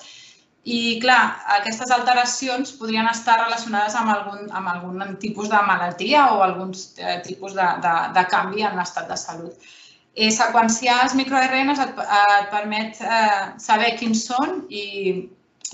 i, 0.65 0.97
clar, 0.97 1.21
aquestes 1.59 1.91
alteracions 1.93 2.71
podrien 2.79 3.05
estar 3.05 3.35
relacionades 3.43 3.93
amb 3.99 4.09
algun, 4.09 4.47
amb 4.49 4.71
algun 4.71 5.15
tipus 5.21 5.51
de 5.51 5.59
malaltia 5.67 6.23
o 6.33 6.41
alguns 6.41 6.87
eh, 6.97 7.19
tipus 7.27 7.53
de, 7.53 7.67
de, 7.83 7.93
de 8.15 8.23
canvi 8.31 8.65
en 8.65 8.79
l'estat 8.79 9.05
de 9.11 9.17
salut. 9.21 9.67
Eh, 10.15 10.31
seqüenciar 10.33 11.03
els 11.03 11.13
microRNs 11.19 11.83
et, 11.83 12.01
et 12.01 12.49
permet 12.49 12.97
eh, 13.03 13.43
saber 13.61 13.91
quins 13.99 14.25
són 14.25 14.63
i, 14.73 14.85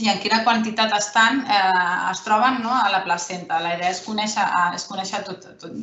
i 0.02 0.12
en 0.12 0.20
quina 0.20 0.42
quantitat 0.44 0.92
estan, 1.00 1.40
eh, 1.46 2.12
es 2.12 2.26
troben 2.28 2.60
no, 2.66 2.76
a 2.76 2.92
la 2.92 3.04
placenta. 3.08 3.62
La 3.64 3.78
idea 3.78 3.96
és 3.96 4.04
conèixer, 4.04 4.44
eh, 4.44 4.76
és 4.76 4.88
conèixer, 4.92 5.24
tot, 5.30 5.48
tot, 5.64 5.82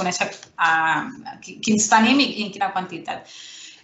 conèixer 0.00 0.30
eh, 0.32 1.52
quins 1.68 1.92
tenim 1.92 2.24
i, 2.24 2.32
i 2.38 2.48
en 2.48 2.56
quina 2.56 2.72
quantitat. 2.72 3.28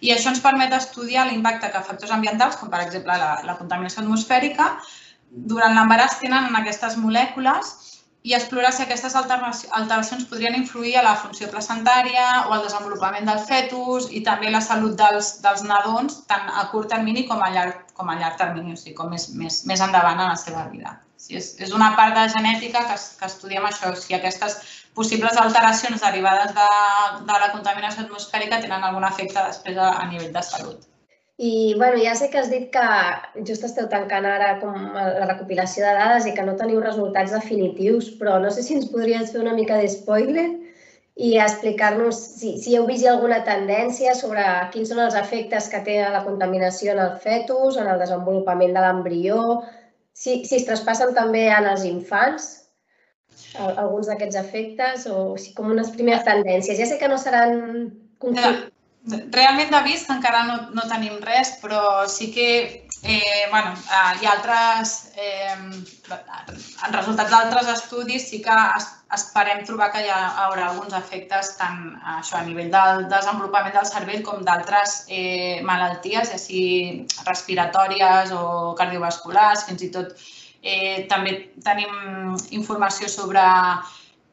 I 0.05 0.13
això 0.13 0.29
ens 0.31 0.43
permet 0.43 0.73
estudiar 0.77 1.25
l'impacte 1.29 1.71
que 1.73 1.81
factors 1.87 2.13
ambientals, 2.13 2.59
com 2.59 2.69
per 2.69 2.83
exemple 2.83 3.17
la, 3.17 3.31
la 3.47 3.57
contaminació 3.57 4.03
atmosfèrica, 4.03 4.69
durant 5.51 5.73
l'embaràs 5.75 6.19
tenen 6.21 6.49
en 6.49 6.57
aquestes 6.59 6.95
molècules 7.01 7.73
i 8.25 8.33
explorar 8.33 8.71
si 8.73 8.81
aquestes 8.81 9.15
alteracions 9.17 10.25
podrien 10.29 10.55
influir 10.57 10.95
a 10.97 11.03
la 11.05 11.15
funció 11.21 11.49
placentària 11.51 12.25
o 12.47 12.55
al 12.55 12.63
desenvolupament 12.65 13.27
del 13.29 13.41
fetus 13.49 14.07
i 14.09 14.23
també 14.25 14.49
la 14.53 14.63
salut 14.65 14.95
dels, 14.97 15.35
dels 15.45 15.65
nadons 15.69 16.23
tant 16.31 16.49
a 16.49 16.65
curt 16.71 16.89
termini 16.93 17.27
com 17.29 17.43
a 17.45 17.51
llarg, 17.53 17.83
com 17.93 18.09
a 18.09 18.17
llarg 18.21 18.39
termini, 18.41 18.73
o 18.73 18.81
sigui, 18.81 18.95
com 18.97 19.13
més, 19.13 19.27
més, 19.41 19.61
més 19.69 19.83
endavant 19.85 20.21
en 20.23 20.31
la 20.31 20.39
seva 20.41 20.65
vida. 20.71 20.95
Sí, 21.21 21.35
és, 21.37 21.51
és 21.61 21.73
una 21.73 21.91
part 21.97 22.17
de 22.17 22.25
genètica 22.33 22.81
que, 22.89 22.97
que 23.19 23.29
estudiem 23.29 23.69
això, 23.69 23.93
si 23.97 24.17
aquestes 24.17 24.57
possibles 24.95 25.37
alteracions 25.37 26.01
derivades 26.01 26.55
de, 26.55 26.67
de 27.27 27.39
la 27.43 27.51
contaminació 27.53 28.05
atmosfèrica 28.05 28.61
tenen 28.63 28.83
algun 28.83 29.05
efecte 29.07 29.39
després 29.51 29.77
a, 29.77 29.93
a 30.01 30.09
nivell 30.11 30.33
de 30.33 30.43
salut. 30.43 30.83
I 31.37 31.73
bueno, 31.75 31.99
ja 31.99 32.13
sé 32.15 32.29
que 32.31 32.39
has 32.39 32.49
dit 32.49 32.69
que 32.71 32.83
just 33.47 33.65
esteu 33.67 33.89
tancant 33.91 34.23
ara 34.25 34.53
com 34.61 34.75
la 34.95 35.25
recopilació 35.27 35.83
de 35.83 35.95
dades 35.97 36.27
i 36.29 36.31
que 36.35 36.45
no 36.47 36.55
teniu 36.55 36.79
resultats 36.79 37.33
definitius, 37.35 38.13
però 38.19 38.37
no 38.39 38.51
sé 38.55 38.63
si 38.63 38.77
ens 38.77 38.87
podries 38.93 39.33
fer 39.33 39.41
una 39.43 39.55
mica 39.57 39.75
de 39.81 39.89
spoiler 39.91 40.47
i 41.15 41.35
explicar-nos 41.39 42.15
si, 42.39 42.55
si 42.63 42.75
heu 42.75 42.87
vist 42.87 43.07
alguna 43.07 43.41
tendència 43.47 44.15
sobre 44.15 44.43
quins 44.71 44.91
són 44.91 45.03
els 45.03 45.15
efectes 45.19 45.67
que 45.71 45.83
té 45.83 46.01
la 46.11 46.23
contaminació 46.23 46.95
en 46.95 47.03
el 47.03 47.17
fetus, 47.23 47.75
en 47.79 47.91
el 47.91 47.99
desenvolupament 47.99 48.75
de 48.75 48.83
l'embrió, 48.83 49.41
si, 50.15 50.41
si 50.47 50.61
es 50.61 50.67
traspassen 50.67 51.11
també 51.15 51.49
en 51.51 51.67
els 51.67 51.83
infants, 51.87 52.64
alguns 53.57 54.07
d'aquests 54.09 54.39
efectes 54.41 55.05
o 55.11 55.35
sí, 55.37 55.53
com 55.57 55.71
unes 55.73 55.91
primeres 55.95 56.25
tendències. 56.27 56.79
Ja 56.79 56.87
sé 56.89 56.97
que 57.01 57.11
no 57.11 57.19
seran 57.21 57.91
concrets. 58.19 58.71
realment 59.29 59.69
de 59.69 59.81
vist 59.85 60.09
encara 60.09 60.45
no, 60.47 60.55
no 60.73 60.87
tenim 60.89 61.19
res, 61.21 61.51
però 61.61 62.07
sí 62.09 62.31
que 62.33 62.47
eh, 63.05 63.45
bueno, 63.51 63.73
eh, 63.73 64.17
hi 64.19 64.25
ha 64.25 64.31
altres, 64.33 65.11
eh, 65.15 65.53
en 65.53 66.93
resultats 66.95 67.29
d'altres 67.29 67.69
estudis 67.69 68.25
sí 68.29 68.41
que 68.41 68.55
es, 68.77 68.87
esperem 69.13 69.61
trobar 69.67 69.91
que 69.93 70.01
hi 70.01 70.09
ha, 70.09 70.21
haurà 70.45 70.71
alguns 70.71 70.95
efectes 70.97 71.53
tant 71.59 71.93
això, 72.17 72.39
a 72.39 72.45
nivell 72.47 72.71
del 72.73 73.05
desenvolupament 73.11 73.75
del 73.77 73.85
cervell 73.89 74.23
com 74.25 74.41
d'altres 74.47 75.03
eh, 75.07 75.61
malalties, 75.67 76.33
ja 76.33 76.41
sigui 76.41 77.05
respiratòries 77.27 78.33
o 78.33 78.73
cardiovasculars, 78.79 79.67
fins 79.69 79.85
i 79.85 79.91
tot 79.93 80.17
eh, 80.65 81.05
també 81.11 81.37
tenim 81.63 82.35
informació 82.57 83.09
sobre 83.11 83.43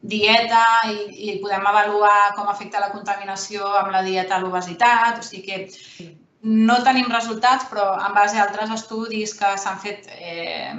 dieta 0.02 0.64
i, 0.90 0.96
i 1.28 1.36
podem 1.42 1.66
avaluar 1.68 2.32
com 2.34 2.48
afecta 2.50 2.80
la 2.82 2.90
contaminació 2.90 3.68
amb 3.82 3.92
la 3.94 4.02
dieta 4.02 4.36
a 4.36 4.42
l'obesitat, 4.42 5.20
o 5.20 5.26
sigui 5.26 5.44
que 5.46 6.10
no 6.42 6.80
tenim 6.82 7.06
resultats, 7.12 7.68
però 7.70 7.92
en 8.02 8.16
base 8.16 8.38
a 8.38 8.48
altres 8.48 8.72
estudis 8.74 9.36
que 9.38 9.52
s'han 9.62 9.78
fet 9.78 10.08
eh, 10.16 10.72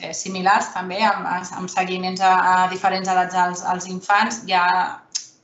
eh, 0.00 0.14
similars 0.16 0.70
també, 0.72 1.02
amb, 1.04 1.28
amb 1.28 1.68
seguiments 1.68 2.24
a, 2.24 2.32
a 2.54 2.68
diferents 2.72 3.10
edats 3.12 3.36
als, 3.36 3.64
als 3.74 3.90
infants, 3.92 4.40
ja 4.48 4.64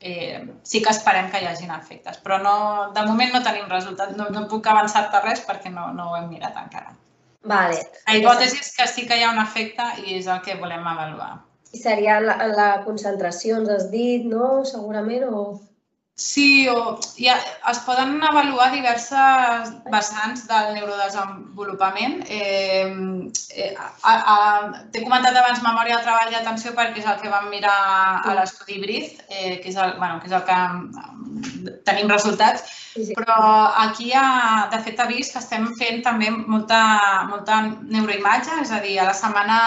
eh, 0.01 0.41
sí 0.65 0.81
que 0.81 0.95
esperem 0.97 1.29
que 1.31 1.43
hi 1.43 1.51
hagin 1.51 1.75
efectes. 1.77 2.23
Però 2.25 2.41
no, 2.41 2.57
de 2.97 3.05
moment 3.05 3.37
no 3.37 3.45
tenim 3.45 3.69
resultats, 3.69 4.17
no, 4.17 4.31
no 4.33 4.47
puc 4.49 4.67
avançar-te 4.73 5.21
res 5.27 5.45
perquè 5.45 5.75
no, 5.75 5.91
no 5.93 6.13
ho 6.13 6.17
hem 6.23 6.31
mirat 6.33 6.57
encara. 6.63 6.97
Vale. 7.47 7.79
La 8.07 8.17
hipòtesi 8.19 8.59
és 8.63 8.73
que 8.75 8.87
sí 8.91 9.07
que 9.07 9.19
hi 9.19 9.25
ha 9.25 9.33
un 9.35 9.43
efecte 9.43 9.87
i 10.05 10.17
és 10.19 10.27
el 10.27 10.43
que 10.47 10.59
volem 10.61 10.87
avaluar. 10.87 11.37
I 11.73 11.79
seria 11.79 12.19
la, 12.23 12.37
la 12.57 12.69
concentració, 12.87 13.61
ens 13.61 13.73
has 13.75 13.89
dit, 13.93 14.27
no? 14.27 14.65
Segurament, 14.69 15.27
o... 15.31 15.47
Sí, 16.19 16.67
o 16.67 16.99
ja, 17.19 17.35
es 17.71 17.79
poden 17.85 18.23
avaluar 18.25 18.71
diverses 18.73 19.73
vessants 19.93 20.47
del 20.49 20.71
neurodesenvolupament. 20.73 22.23
Eh, 22.33 22.89
eh, 23.53 23.75
T'he 24.95 25.03
comentat 25.05 25.37
abans 25.37 25.61
memòria 25.61 25.99
de 25.99 26.07
treball 26.07 26.33
i 26.33 26.39
atenció 26.39 26.73
perquè 26.79 27.03
és 27.03 27.11
el 27.13 27.21
que 27.21 27.35
vam 27.35 27.51
mirar 27.53 27.77
a 28.25 28.39
l'estudi 28.39 28.81
BRIZ, 28.81 29.13
eh, 29.29 29.59
que, 29.61 29.69
és 29.69 29.77
el, 29.77 29.93
bueno, 30.01 30.17
que 30.23 30.33
és 30.33 30.39
el 30.41 30.47
que 30.49 30.57
tenim 31.85 32.09
resultats, 32.09 32.65
però 33.13 33.37
aquí, 33.85 34.13
ha, 34.17 34.69
de 34.73 34.81
fet, 34.81 35.01
ha 35.01 35.09
vist 35.11 35.35
que 35.35 35.43
estem 35.43 35.69
fent 35.77 36.01
també 36.07 36.31
molta, 36.33 36.81
molta 37.29 37.61
neuroimatge, 37.67 38.63
és 38.65 38.73
a 38.73 38.81
dir, 38.81 38.97
a 39.01 39.11
la 39.11 39.15
setmana 39.17 39.59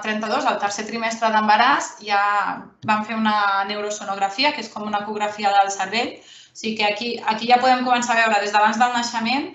32, 0.00 0.48
al 0.48 0.58
tercer 0.64 0.86
trimestre 0.88 1.28
d'embaràs, 1.34 1.92
ja 2.08 2.22
vam 2.88 3.04
fer 3.04 3.18
una 3.18 3.66
neurosonografia, 3.68 4.54
que 4.56 4.64
és 4.64 4.72
com 4.72 4.88
una 4.88 5.04
ecografia 5.04 5.52
del 5.58 5.68
cervell. 5.74 5.89
O 5.90 6.60
sigui 6.60 6.76
que 6.76 6.84
aquí, 6.84 7.10
aquí 7.26 7.48
ja 7.50 7.60
podem 7.62 7.84
començar 7.86 8.16
a 8.16 8.22
veure 8.22 8.40
des 8.44 8.52
d'abans 8.54 8.78
del 8.78 8.92
naixement 8.92 9.50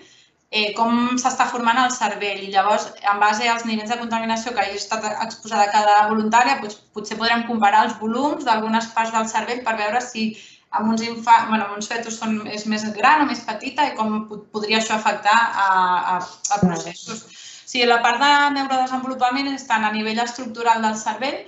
eh, 0.51 0.74
com 0.77 1.18
s'està 1.20 1.48
formant 1.51 1.80
el 1.84 1.92
cervell. 1.92 2.42
I 2.46 2.51
llavors, 2.54 2.88
en 3.12 3.22
base 3.22 3.48
als 3.50 3.65
nivells 3.68 3.92
de 3.92 4.00
contaminació 4.00 4.54
que 4.54 4.63
hagi 4.63 4.80
estat 4.80 5.06
exposada 5.27 5.72
cada 5.74 6.08
voluntària, 6.10 6.60
doncs, 6.62 6.80
potser 6.96 7.18
podrem 7.20 7.46
comparar 7.50 7.86
els 7.88 7.98
volums 8.01 8.46
d'algunes 8.48 8.92
parts 8.96 9.15
del 9.15 9.27
cervell 9.32 9.63
per 9.65 9.75
veure 9.82 10.01
si 10.01 10.30
amb 10.75 10.92
uns, 10.92 11.01
infants, 11.08 11.50
bueno, 11.50 11.65
amb 11.65 11.77
uns 11.77 11.88
fetus 11.88 12.18
són, 12.20 12.39
és 12.51 12.65
més 12.68 12.84
gran 12.96 13.24
o 13.24 13.27
més 13.30 13.44
petita 13.48 13.88
i 13.88 13.96
com 13.96 14.25
podria 14.51 14.82
això 14.82 14.96
afectar 14.96 15.36
a, 15.36 15.68
a, 16.15 16.15
a 16.20 16.62
processos. 16.63 17.25
O 17.25 17.70
sigui, 17.70 17.86
la 17.89 18.01
part 18.04 18.20
de 18.22 18.32
neurodesenvolupament 18.56 19.54
és 19.54 19.63
tant 19.70 19.86
a 19.88 19.94
nivell 19.94 20.20
estructural 20.24 20.84
del 20.84 20.98
cervell 21.00 21.39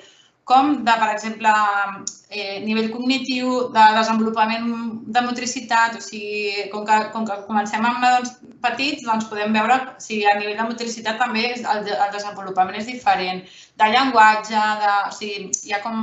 com 0.48 0.78
de, 0.88 0.94
per 0.96 1.10
exemple, 1.12 1.52
eh, 2.30 2.60
nivell 2.64 2.88
cognitiu, 2.94 3.50
de 3.76 3.86
desenvolupament 3.98 4.68
de 5.16 5.24
motricitat, 5.26 5.98
o 6.00 6.04
sigui, 6.04 6.70
com 6.72 6.86
que, 6.88 7.00
com 7.12 7.26
que 7.28 7.36
comencem 7.50 7.84
amb 7.84 8.00
nadons 8.04 8.32
petits, 8.64 9.04
doncs 9.04 9.28
podem 9.28 9.52
veure 9.58 9.76
si 10.04 10.22
a 10.24 10.38
nivell 10.40 10.56
de 10.62 10.68
motricitat 10.70 11.20
també 11.20 11.50
el, 11.52 11.92
el 11.92 12.14
desenvolupament 12.16 12.80
és 12.80 12.88
diferent, 12.88 13.44
de 13.78 13.90
llenguatge, 13.92 14.64
de, 14.84 14.94
o 15.10 15.12
sigui, 15.18 15.52
hi 15.68 15.76
ha 15.76 15.82
com 15.84 16.00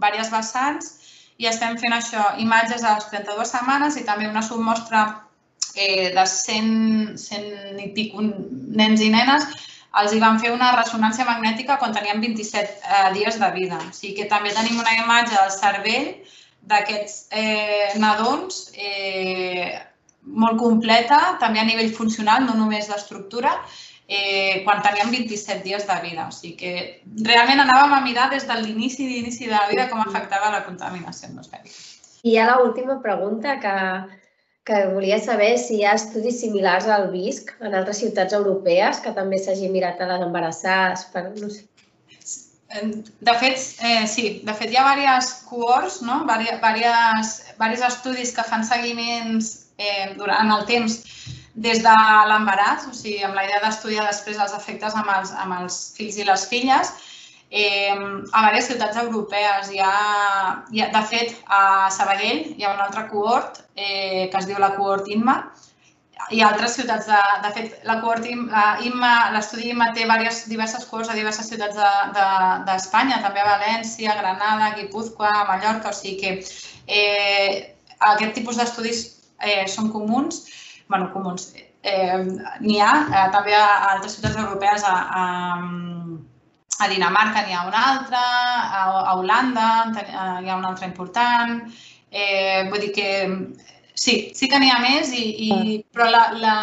diverses 0.00 0.32
vessants 0.32 0.90
i 1.36 1.50
estem 1.50 1.76
fent 1.82 1.98
això, 1.98 2.24
imatges 2.40 2.86
a 2.88 2.96
les 2.96 3.10
32 3.12 3.52
setmanes 3.52 4.00
i 4.00 4.06
també 4.08 4.30
una 4.30 4.42
submostra 4.48 5.04
eh, 5.76 6.08
de 6.16 6.24
100, 6.24 7.20
100 7.20 7.84
i 7.84 7.92
pic 7.92 8.16
nens 8.16 9.04
i 9.04 9.12
nenes 9.12 9.44
els 10.00 10.12
hi 10.14 10.20
van 10.22 10.38
fer 10.42 10.52
una 10.54 10.72
ressonància 10.74 11.26
magnètica 11.28 11.78
quan 11.78 11.94
tenien 11.94 12.20
27 12.22 12.60
eh, 12.66 13.08
dies 13.14 13.38
de 13.40 13.50
vida. 13.54 13.78
O 13.78 13.92
sigui 13.94 14.14
que 14.20 14.28
també 14.30 14.54
tenim 14.54 14.80
una 14.82 14.94
imatge 14.98 15.36
del 15.36 15.52
cervell 15.54 16.12
d'aquests 16.70 17.16
eh, 17.30 17.90
nadons 18.00 18.70
eh, 18.74 19.74
molt 20.24 20.58
completa, 20.58 21.36
també 21.40 21.60
a 21.60 21.66
nivell 21.68 21.92
funcional, 21.92 22.46
no 22.48 22.56
només 22.56 22.88
d'estructura, 22.88 23.52
eh, 24.08 24.62
quan 24.64 24.82
teníem 24.82 25.12
27 25.12 25.62
dies 25.64 25.86
de 25.86 25.98
vida. 26.02 26.28
O 26.28 26.32
sigui 26.32 26.56
que 26.60 26.74
realment 27.28 27.62
anàvem 27.64 27.94
a 27.96 28.02
mirar 28.04 28.30
des 28.32 28.48
de 28.48 28.56
l'inici 28.60 29.06
d'inici 29.08 29.46
de 29.46 29.56
la 29.56 29.68
vida 29.70 29.88
com 29.92 30.00
afectava 30.00 30.52
la 30.54 30.64
contaminació 30.66 31.30
atmosfèrica. 31.30 31.74
I 32.24 32.38
ja 32.38 32.54
l'última 32.56 33.00
pregunta 33.04 33.58
que, 33.60 33.74
que 34.64 34.86
volia 34.88 35.18
saber 35.20 35.58
si 35.60 35.78
hi 35.78 35.84
ha 35.84 35.92
estudis 35.98 36.40
similars 36.40 36.88
al 36.88 37.10
VISC 37.12 37.52
en 37.60 37.74
altres 37.76 38.00
ciutats 38.00 38.32
europees 38.32 39.02
que 39.04 39.12
també 39.16 39.38
s'hagi 39.38 39.68
mirat 39.68 40.00
a 40.00 40.08
les 40.14 40.24
embarassades. 40.24 41.04
Per, 41.12 41.26
no 41.36 41.50
sé. 41.52 41.66
De 43.28 43.34
fet, 43.38 43.60
eh, 43.86 44.06
sí, 44.10 44.24
de 44.42 44.54
fet 44.56 44.72
hi 44.72 44.80
ha 44.80 44.86
diverses 44.96 45.44
cohorts, 45.50 46.00
no? 46.02 46.22
diversos, 46.24 47.34
diversos 47.60 47.86
estudis 47.90 48.32
que 48.34 48.46
fan 48.48 48.64
seguiments 48.66 49.52
eh, 49.76 50.14
durant 50.18 50.50
el 50.56 50.64
temps 50.70 50.96
des 51.54 51.84
de 51.84 51.94
l'embaràs, 52.30 52.88
o 52.90 52.94
sigui, 52.96 53.20
amb 53.22 53.36
la 53.38 53.44
idea 53.46 53.60
d'estudiar 53.62 54.08
després 54.08 54.40
els 54.42 54.56
efectes 54.56 54.96
amb 54.98 55.12
els, 55.12 55.30
amb 55.44 55.60
els 55.60 55.76
fills 55.94 56.16
i 56.18 56.26
les 56.26 56.48
filles. 56.50 56.90
Eh, 57.54 57.94
a 57.94 58.40
diverses 58.42 58.66
ciutats 58.66 58.98
europees. 58.98 59.68
Hi 59.70 59.78
ha, 59.78 59.92
hi 60.74 60.80
ha, 60.82 60.88
de 60.94 61.02
fet, 61.10 61.36
a 61.46 61.90
Sabadell 61.94 62.40
hi 62.56 62.64
ha 62.64 62.72
un 62.74 62.82
altre 62.82 63.04
cohort 63.12 63.60
eh, 63.76 64.26
que 64.32 64.40
es 64.40 64.48
diu 64.48 64.58
la 64.58 64.72
cohort 64.74 65.06
INMA, 65.14 65.36
i 66.32 66.40
altres 66.42 66.74
ciutats, 66.78 67.06
de, 67.06 67.20
de 67.44 67.50
fet, 67.54 67.74
la 67.88 67.98
cohort 68.00 68.26
INMA, 68.26 69.12
l'estudi 69.34 69.70
INMA 69.70 69.90
té 69.92 70.04
diverses, 70.04 70.46
diverses 70.50 70.86
cohorts 70.88 71.10
a 71.12 71.16
diverses 71.18 71.48
ciutats 71.50 71.76
d'Espanya, 71.76 73.18
de, 73.18 73.20
de, 73.20 73.26
també 73.26 73.42
a 73.42 73.50
València, 73.50 74.16
Granada, 74.20 74.72
Guipúzcoa, 74.78 75.32
Mallorca, 75.50 75.92
o 75.92 75.96
sigui 75.96 76.16
que 76.22 76.32
eh, 76.86 77.74
aquest 78.14 78.34
tipus 78.38 78.58
d'estudis 78.60 79.04
eh, 79.40 79.64
són 79.68 79.92
comuns. 79.92 80.46
Bueno, 80.88 81.10
comuns. 81.12 81.52
Eh, 81.84 82.18
N'hi 82.64 82.80
ha 82.80 82.94
eh, 83.04 83.26
també 83.34 83.54
a, 83.58 83.66
altres 83.92 84.16
ciutats 84.16 84.40
europees, 84.40 84.86
a, 84.88 84.94
a, 85.20 85.24
a 86.78 86.88
Dinamarca 86.90 87.44
n'hi 87.44 87.54
ha 87.54 87.66
una 87.68 87.82
altra, 87.92 88.22
a, 88.80 88.84
a 89.10 89.16
Holanda 89.16 89.66
hi 89.94 90.48
ha 90.48 90.56
una 90.56 90.70
altra 90.72 90.86
important. 90.86 91.60
Eh, 92.10 92.66
vull 92.70 92.82
dir 92.86 92.92
que 92.94 93.08
sí, 93.94 94.32
sí 94.34 94.48
que 94.48 94.58
n'hi 94.58 94.70
ha 94.70 94.80
més, 94.82 95.12
i, 95.14 95.24
i, 95.48 95.50
ah. 95.54 95.88
però 95.94 96.08
la, 96.10 96.24
la, 96.42 96.56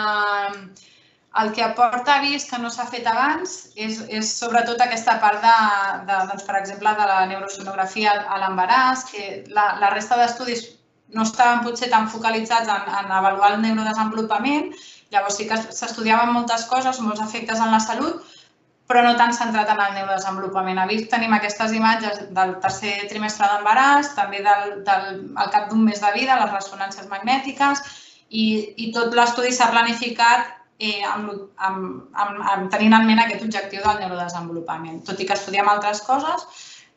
el 1.44 1.52
que 1.56 1.64
aporta 1.64 2.20
vist 2.24 2.52
que 2.52 2.60
no 2.60 2.70
s'ha 2.72 2.88
fet 2.92 3.08
abans 3.08 3.56
és, 3.76 4.02
és 4.12 4.32
sobretot 4.36 4.82
aquesta 4.84 5.18
part 5.24 5.40
de, 5.44 5.56
de 6.10 6.20
doncs, 6.32 6.46
per 6.48 6.58
exemple, 6.60 6.94
de 7.00 7.08
la 7.14 7.26
neurosonografia 7.32 8.18
a 8.28 8.40
l'embaràs, 8.44 9.08
que 9.12 9.28
la, 9.56 9.74
la 9.80 9.92
resta 9.96 10.20
d'estudis 10.20 10.68
no 11.16 11.24
estaven 11.28 11.64
potser 11.66 11.90
tan 11.92 12.08
focalitzats 12.12 12.72
en, 12.72 12.92
en 13.00 13.12
avaluar 13.12 13.54
el 13.56 13.64
neurodesenvolupament, 13.64 14.72
llavors 15.12 15.40
sí 15.40 15.48
que 15.48 15.58
s'estudiaven 15.64 16.32
moltes 16.36 16.64
coses, 16.72 17.00
molts 17.04 17.24
efectes 17.24 17.60
en 17.60 17.72
la 17.76 17.82
salut, 17.84 18.22
però 18.92 19.02
no 19.06 19.16
tan 19.16 19.32
centrat 19.34 19.70
en 19.72 19.80
el 19.80 19.94
neurodesenvolupament. 19.96 20.80
A 20.82 20.88
VIC 20.90 21.08
tenim 21.12 21.34
aquestes 21.38 21.72
imatges 21.78 22.26
del 22.36 22.58
tercer 22.64 22.96
trimestre 23.12 23.48
d'embaràs, 23.48 24.12
també 24.18 24.42
del, 24.44 24.82
del, 24.88 25.22
al 25.40 25.52
cap 25.54 25.70
d'un 25.70 25.86
mes 25.88 26.02
de 26.04 26.12
vida, 26.18 26.40
les 26.42 26.52
ressonàncies 26.52 27.08
magnètiques, 27.12 27.86
i, 28.30 28.44
i 28.84 28.92
tot 28.96 29.16
l'estudi 29.16 29.54
s'ha 29.56 29.70
planificat 29.72 30.52
eh, 30.82 31.00
amb, 31.08 31.32
amb, 31.70 31.88
amb, 32.26 32.44
amb, 32.54 32.68
tenint 32.74 32.98
en 32.98 33.08
ment 33.08 33.24
aquest 33.24 33.48
objectiu 33.48 33.84
del 33.86 34.04
neurodesenvolupament. 34.04 35.02
Tot 35.08 35.24
i 35.24 35.30
que 35.30 35.40
estudiem 35.40 35.72
altres 35.72 36.04
coses, 36.08 36.46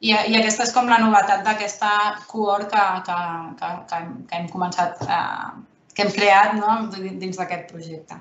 i, 0.04 0.10
I 0.12 0.36
aquesta 0.36 0.66
és 0.66 0.74
com 0.74 0.90
la 0.90 0.98
novetat 1.00 1.46
d'aquesta 1.46 1.90
cohort 2.28 2.68
que, 2.74 2.84
que, 3.06 3.18
que, 3.60 3.72
que, 3.88 4.04
que 4.28 4.40
hem 4.40 4.50
començat, 4.52 5.00
eh, 5.06 5.82
que 5.94 6.04
hem 6.04 6.14
creat 6.18 6.58
no? 6.58 6.78
dins 6.92 7.38
d'aquest 7.38 7.70
projecte. 7.70 8.18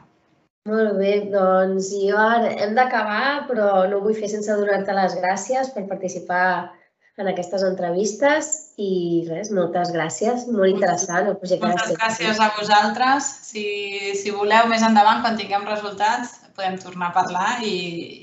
Molt 0.69 0.93
bé, 0.95 1.15
doncs 1.31 1.89
jo 1.99 2.15
ara 2.15 2.53
hem 2.63 2.77
d'acabar, 2.77 3.43
però 3.49 3.83
no 3.91 3.99
vull 4.03 4.15
fer 4.15 4.29
sense 4.31 4.53
donar-te 4.55 4.93
les 4.95 5.15
gràcies 5.19 5.73
per 5.75 5.83
participar 5.89 6.45
en 7.19 7.27
aquestes 7.29 7.65
entrevistes 7.67 8.47
i 8.81 8.93
res, 9.27 9.51
moltes 9.53 9.91
gràcies, 9.93 10.45
molt 10.49 10.71
interessant 10.71 11.27
el 11.27 11.35
projecte. 11.41 11.67
Moltes 11.67 11.97
gràcies 11.99 12.39
a 12.41 12.47
vosaltres. 12.55 13.27
Si, 13.49 13.65
si 14.21 14.33
voleu 14.33 14.71
més 14.71 14.85
endavant, 14.87 15.19
quan 15.25 15.37
tinguem 15.37 15.67
resultats, 15.67 16.39
podem 16.55 16.79
tornar 16.81 17.11
a 17.11 17.17
parlar 17.19 17.51
i, 17.67 17.75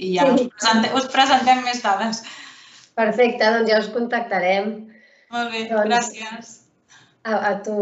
i 0.09 0.15
ja 0.17 0.27
sí. 0.27 0.49
us, 0.49 0.51
presentem, 0.57 0.97
us 0.97 1.13
presentem 1.13 1.63
més 1.69 1.85
dades. 1.85 2.25
Perfecte, 2.99 3.53
doncs 3.59 3.71
ja 3.71 3.85
us 3.85 3.93
contactarem. 3.93 4.73
Molt 5.31 5.53
bé, 5.53 5.67
doncs, 5.69 5.93
gràcies. 5.93 6.60
A, 7.23 7.35
a 7.51 7.63
tu. 7.65 7.75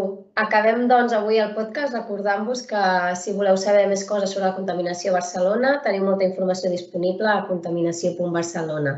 Acabem, 0.43 0.81
doncs, 0.91 1.13
avui 1.17 1.39
el 1.43 1.53
podcast 1.59 1.95
recordant-vos 1.95 2.65
que 2.71 2.81
si 3.21 3.35
voleu 3.37 3.59
saber 3.65 3.85
més 3.91 4.03
coses 4.09 4.33
sobre 4.35 4.49
la 4.49 4.57
contaminació 4.57 5.13
a 5.13 5.19
Barcelona, 5.19 5.77
teniu 5.85 6.07
molta 6.09 6.27
informació 6.27 6.73
disponible 6.73 7.31
a 7.31 7.45
contaminació.barcelona. 7.51 8.97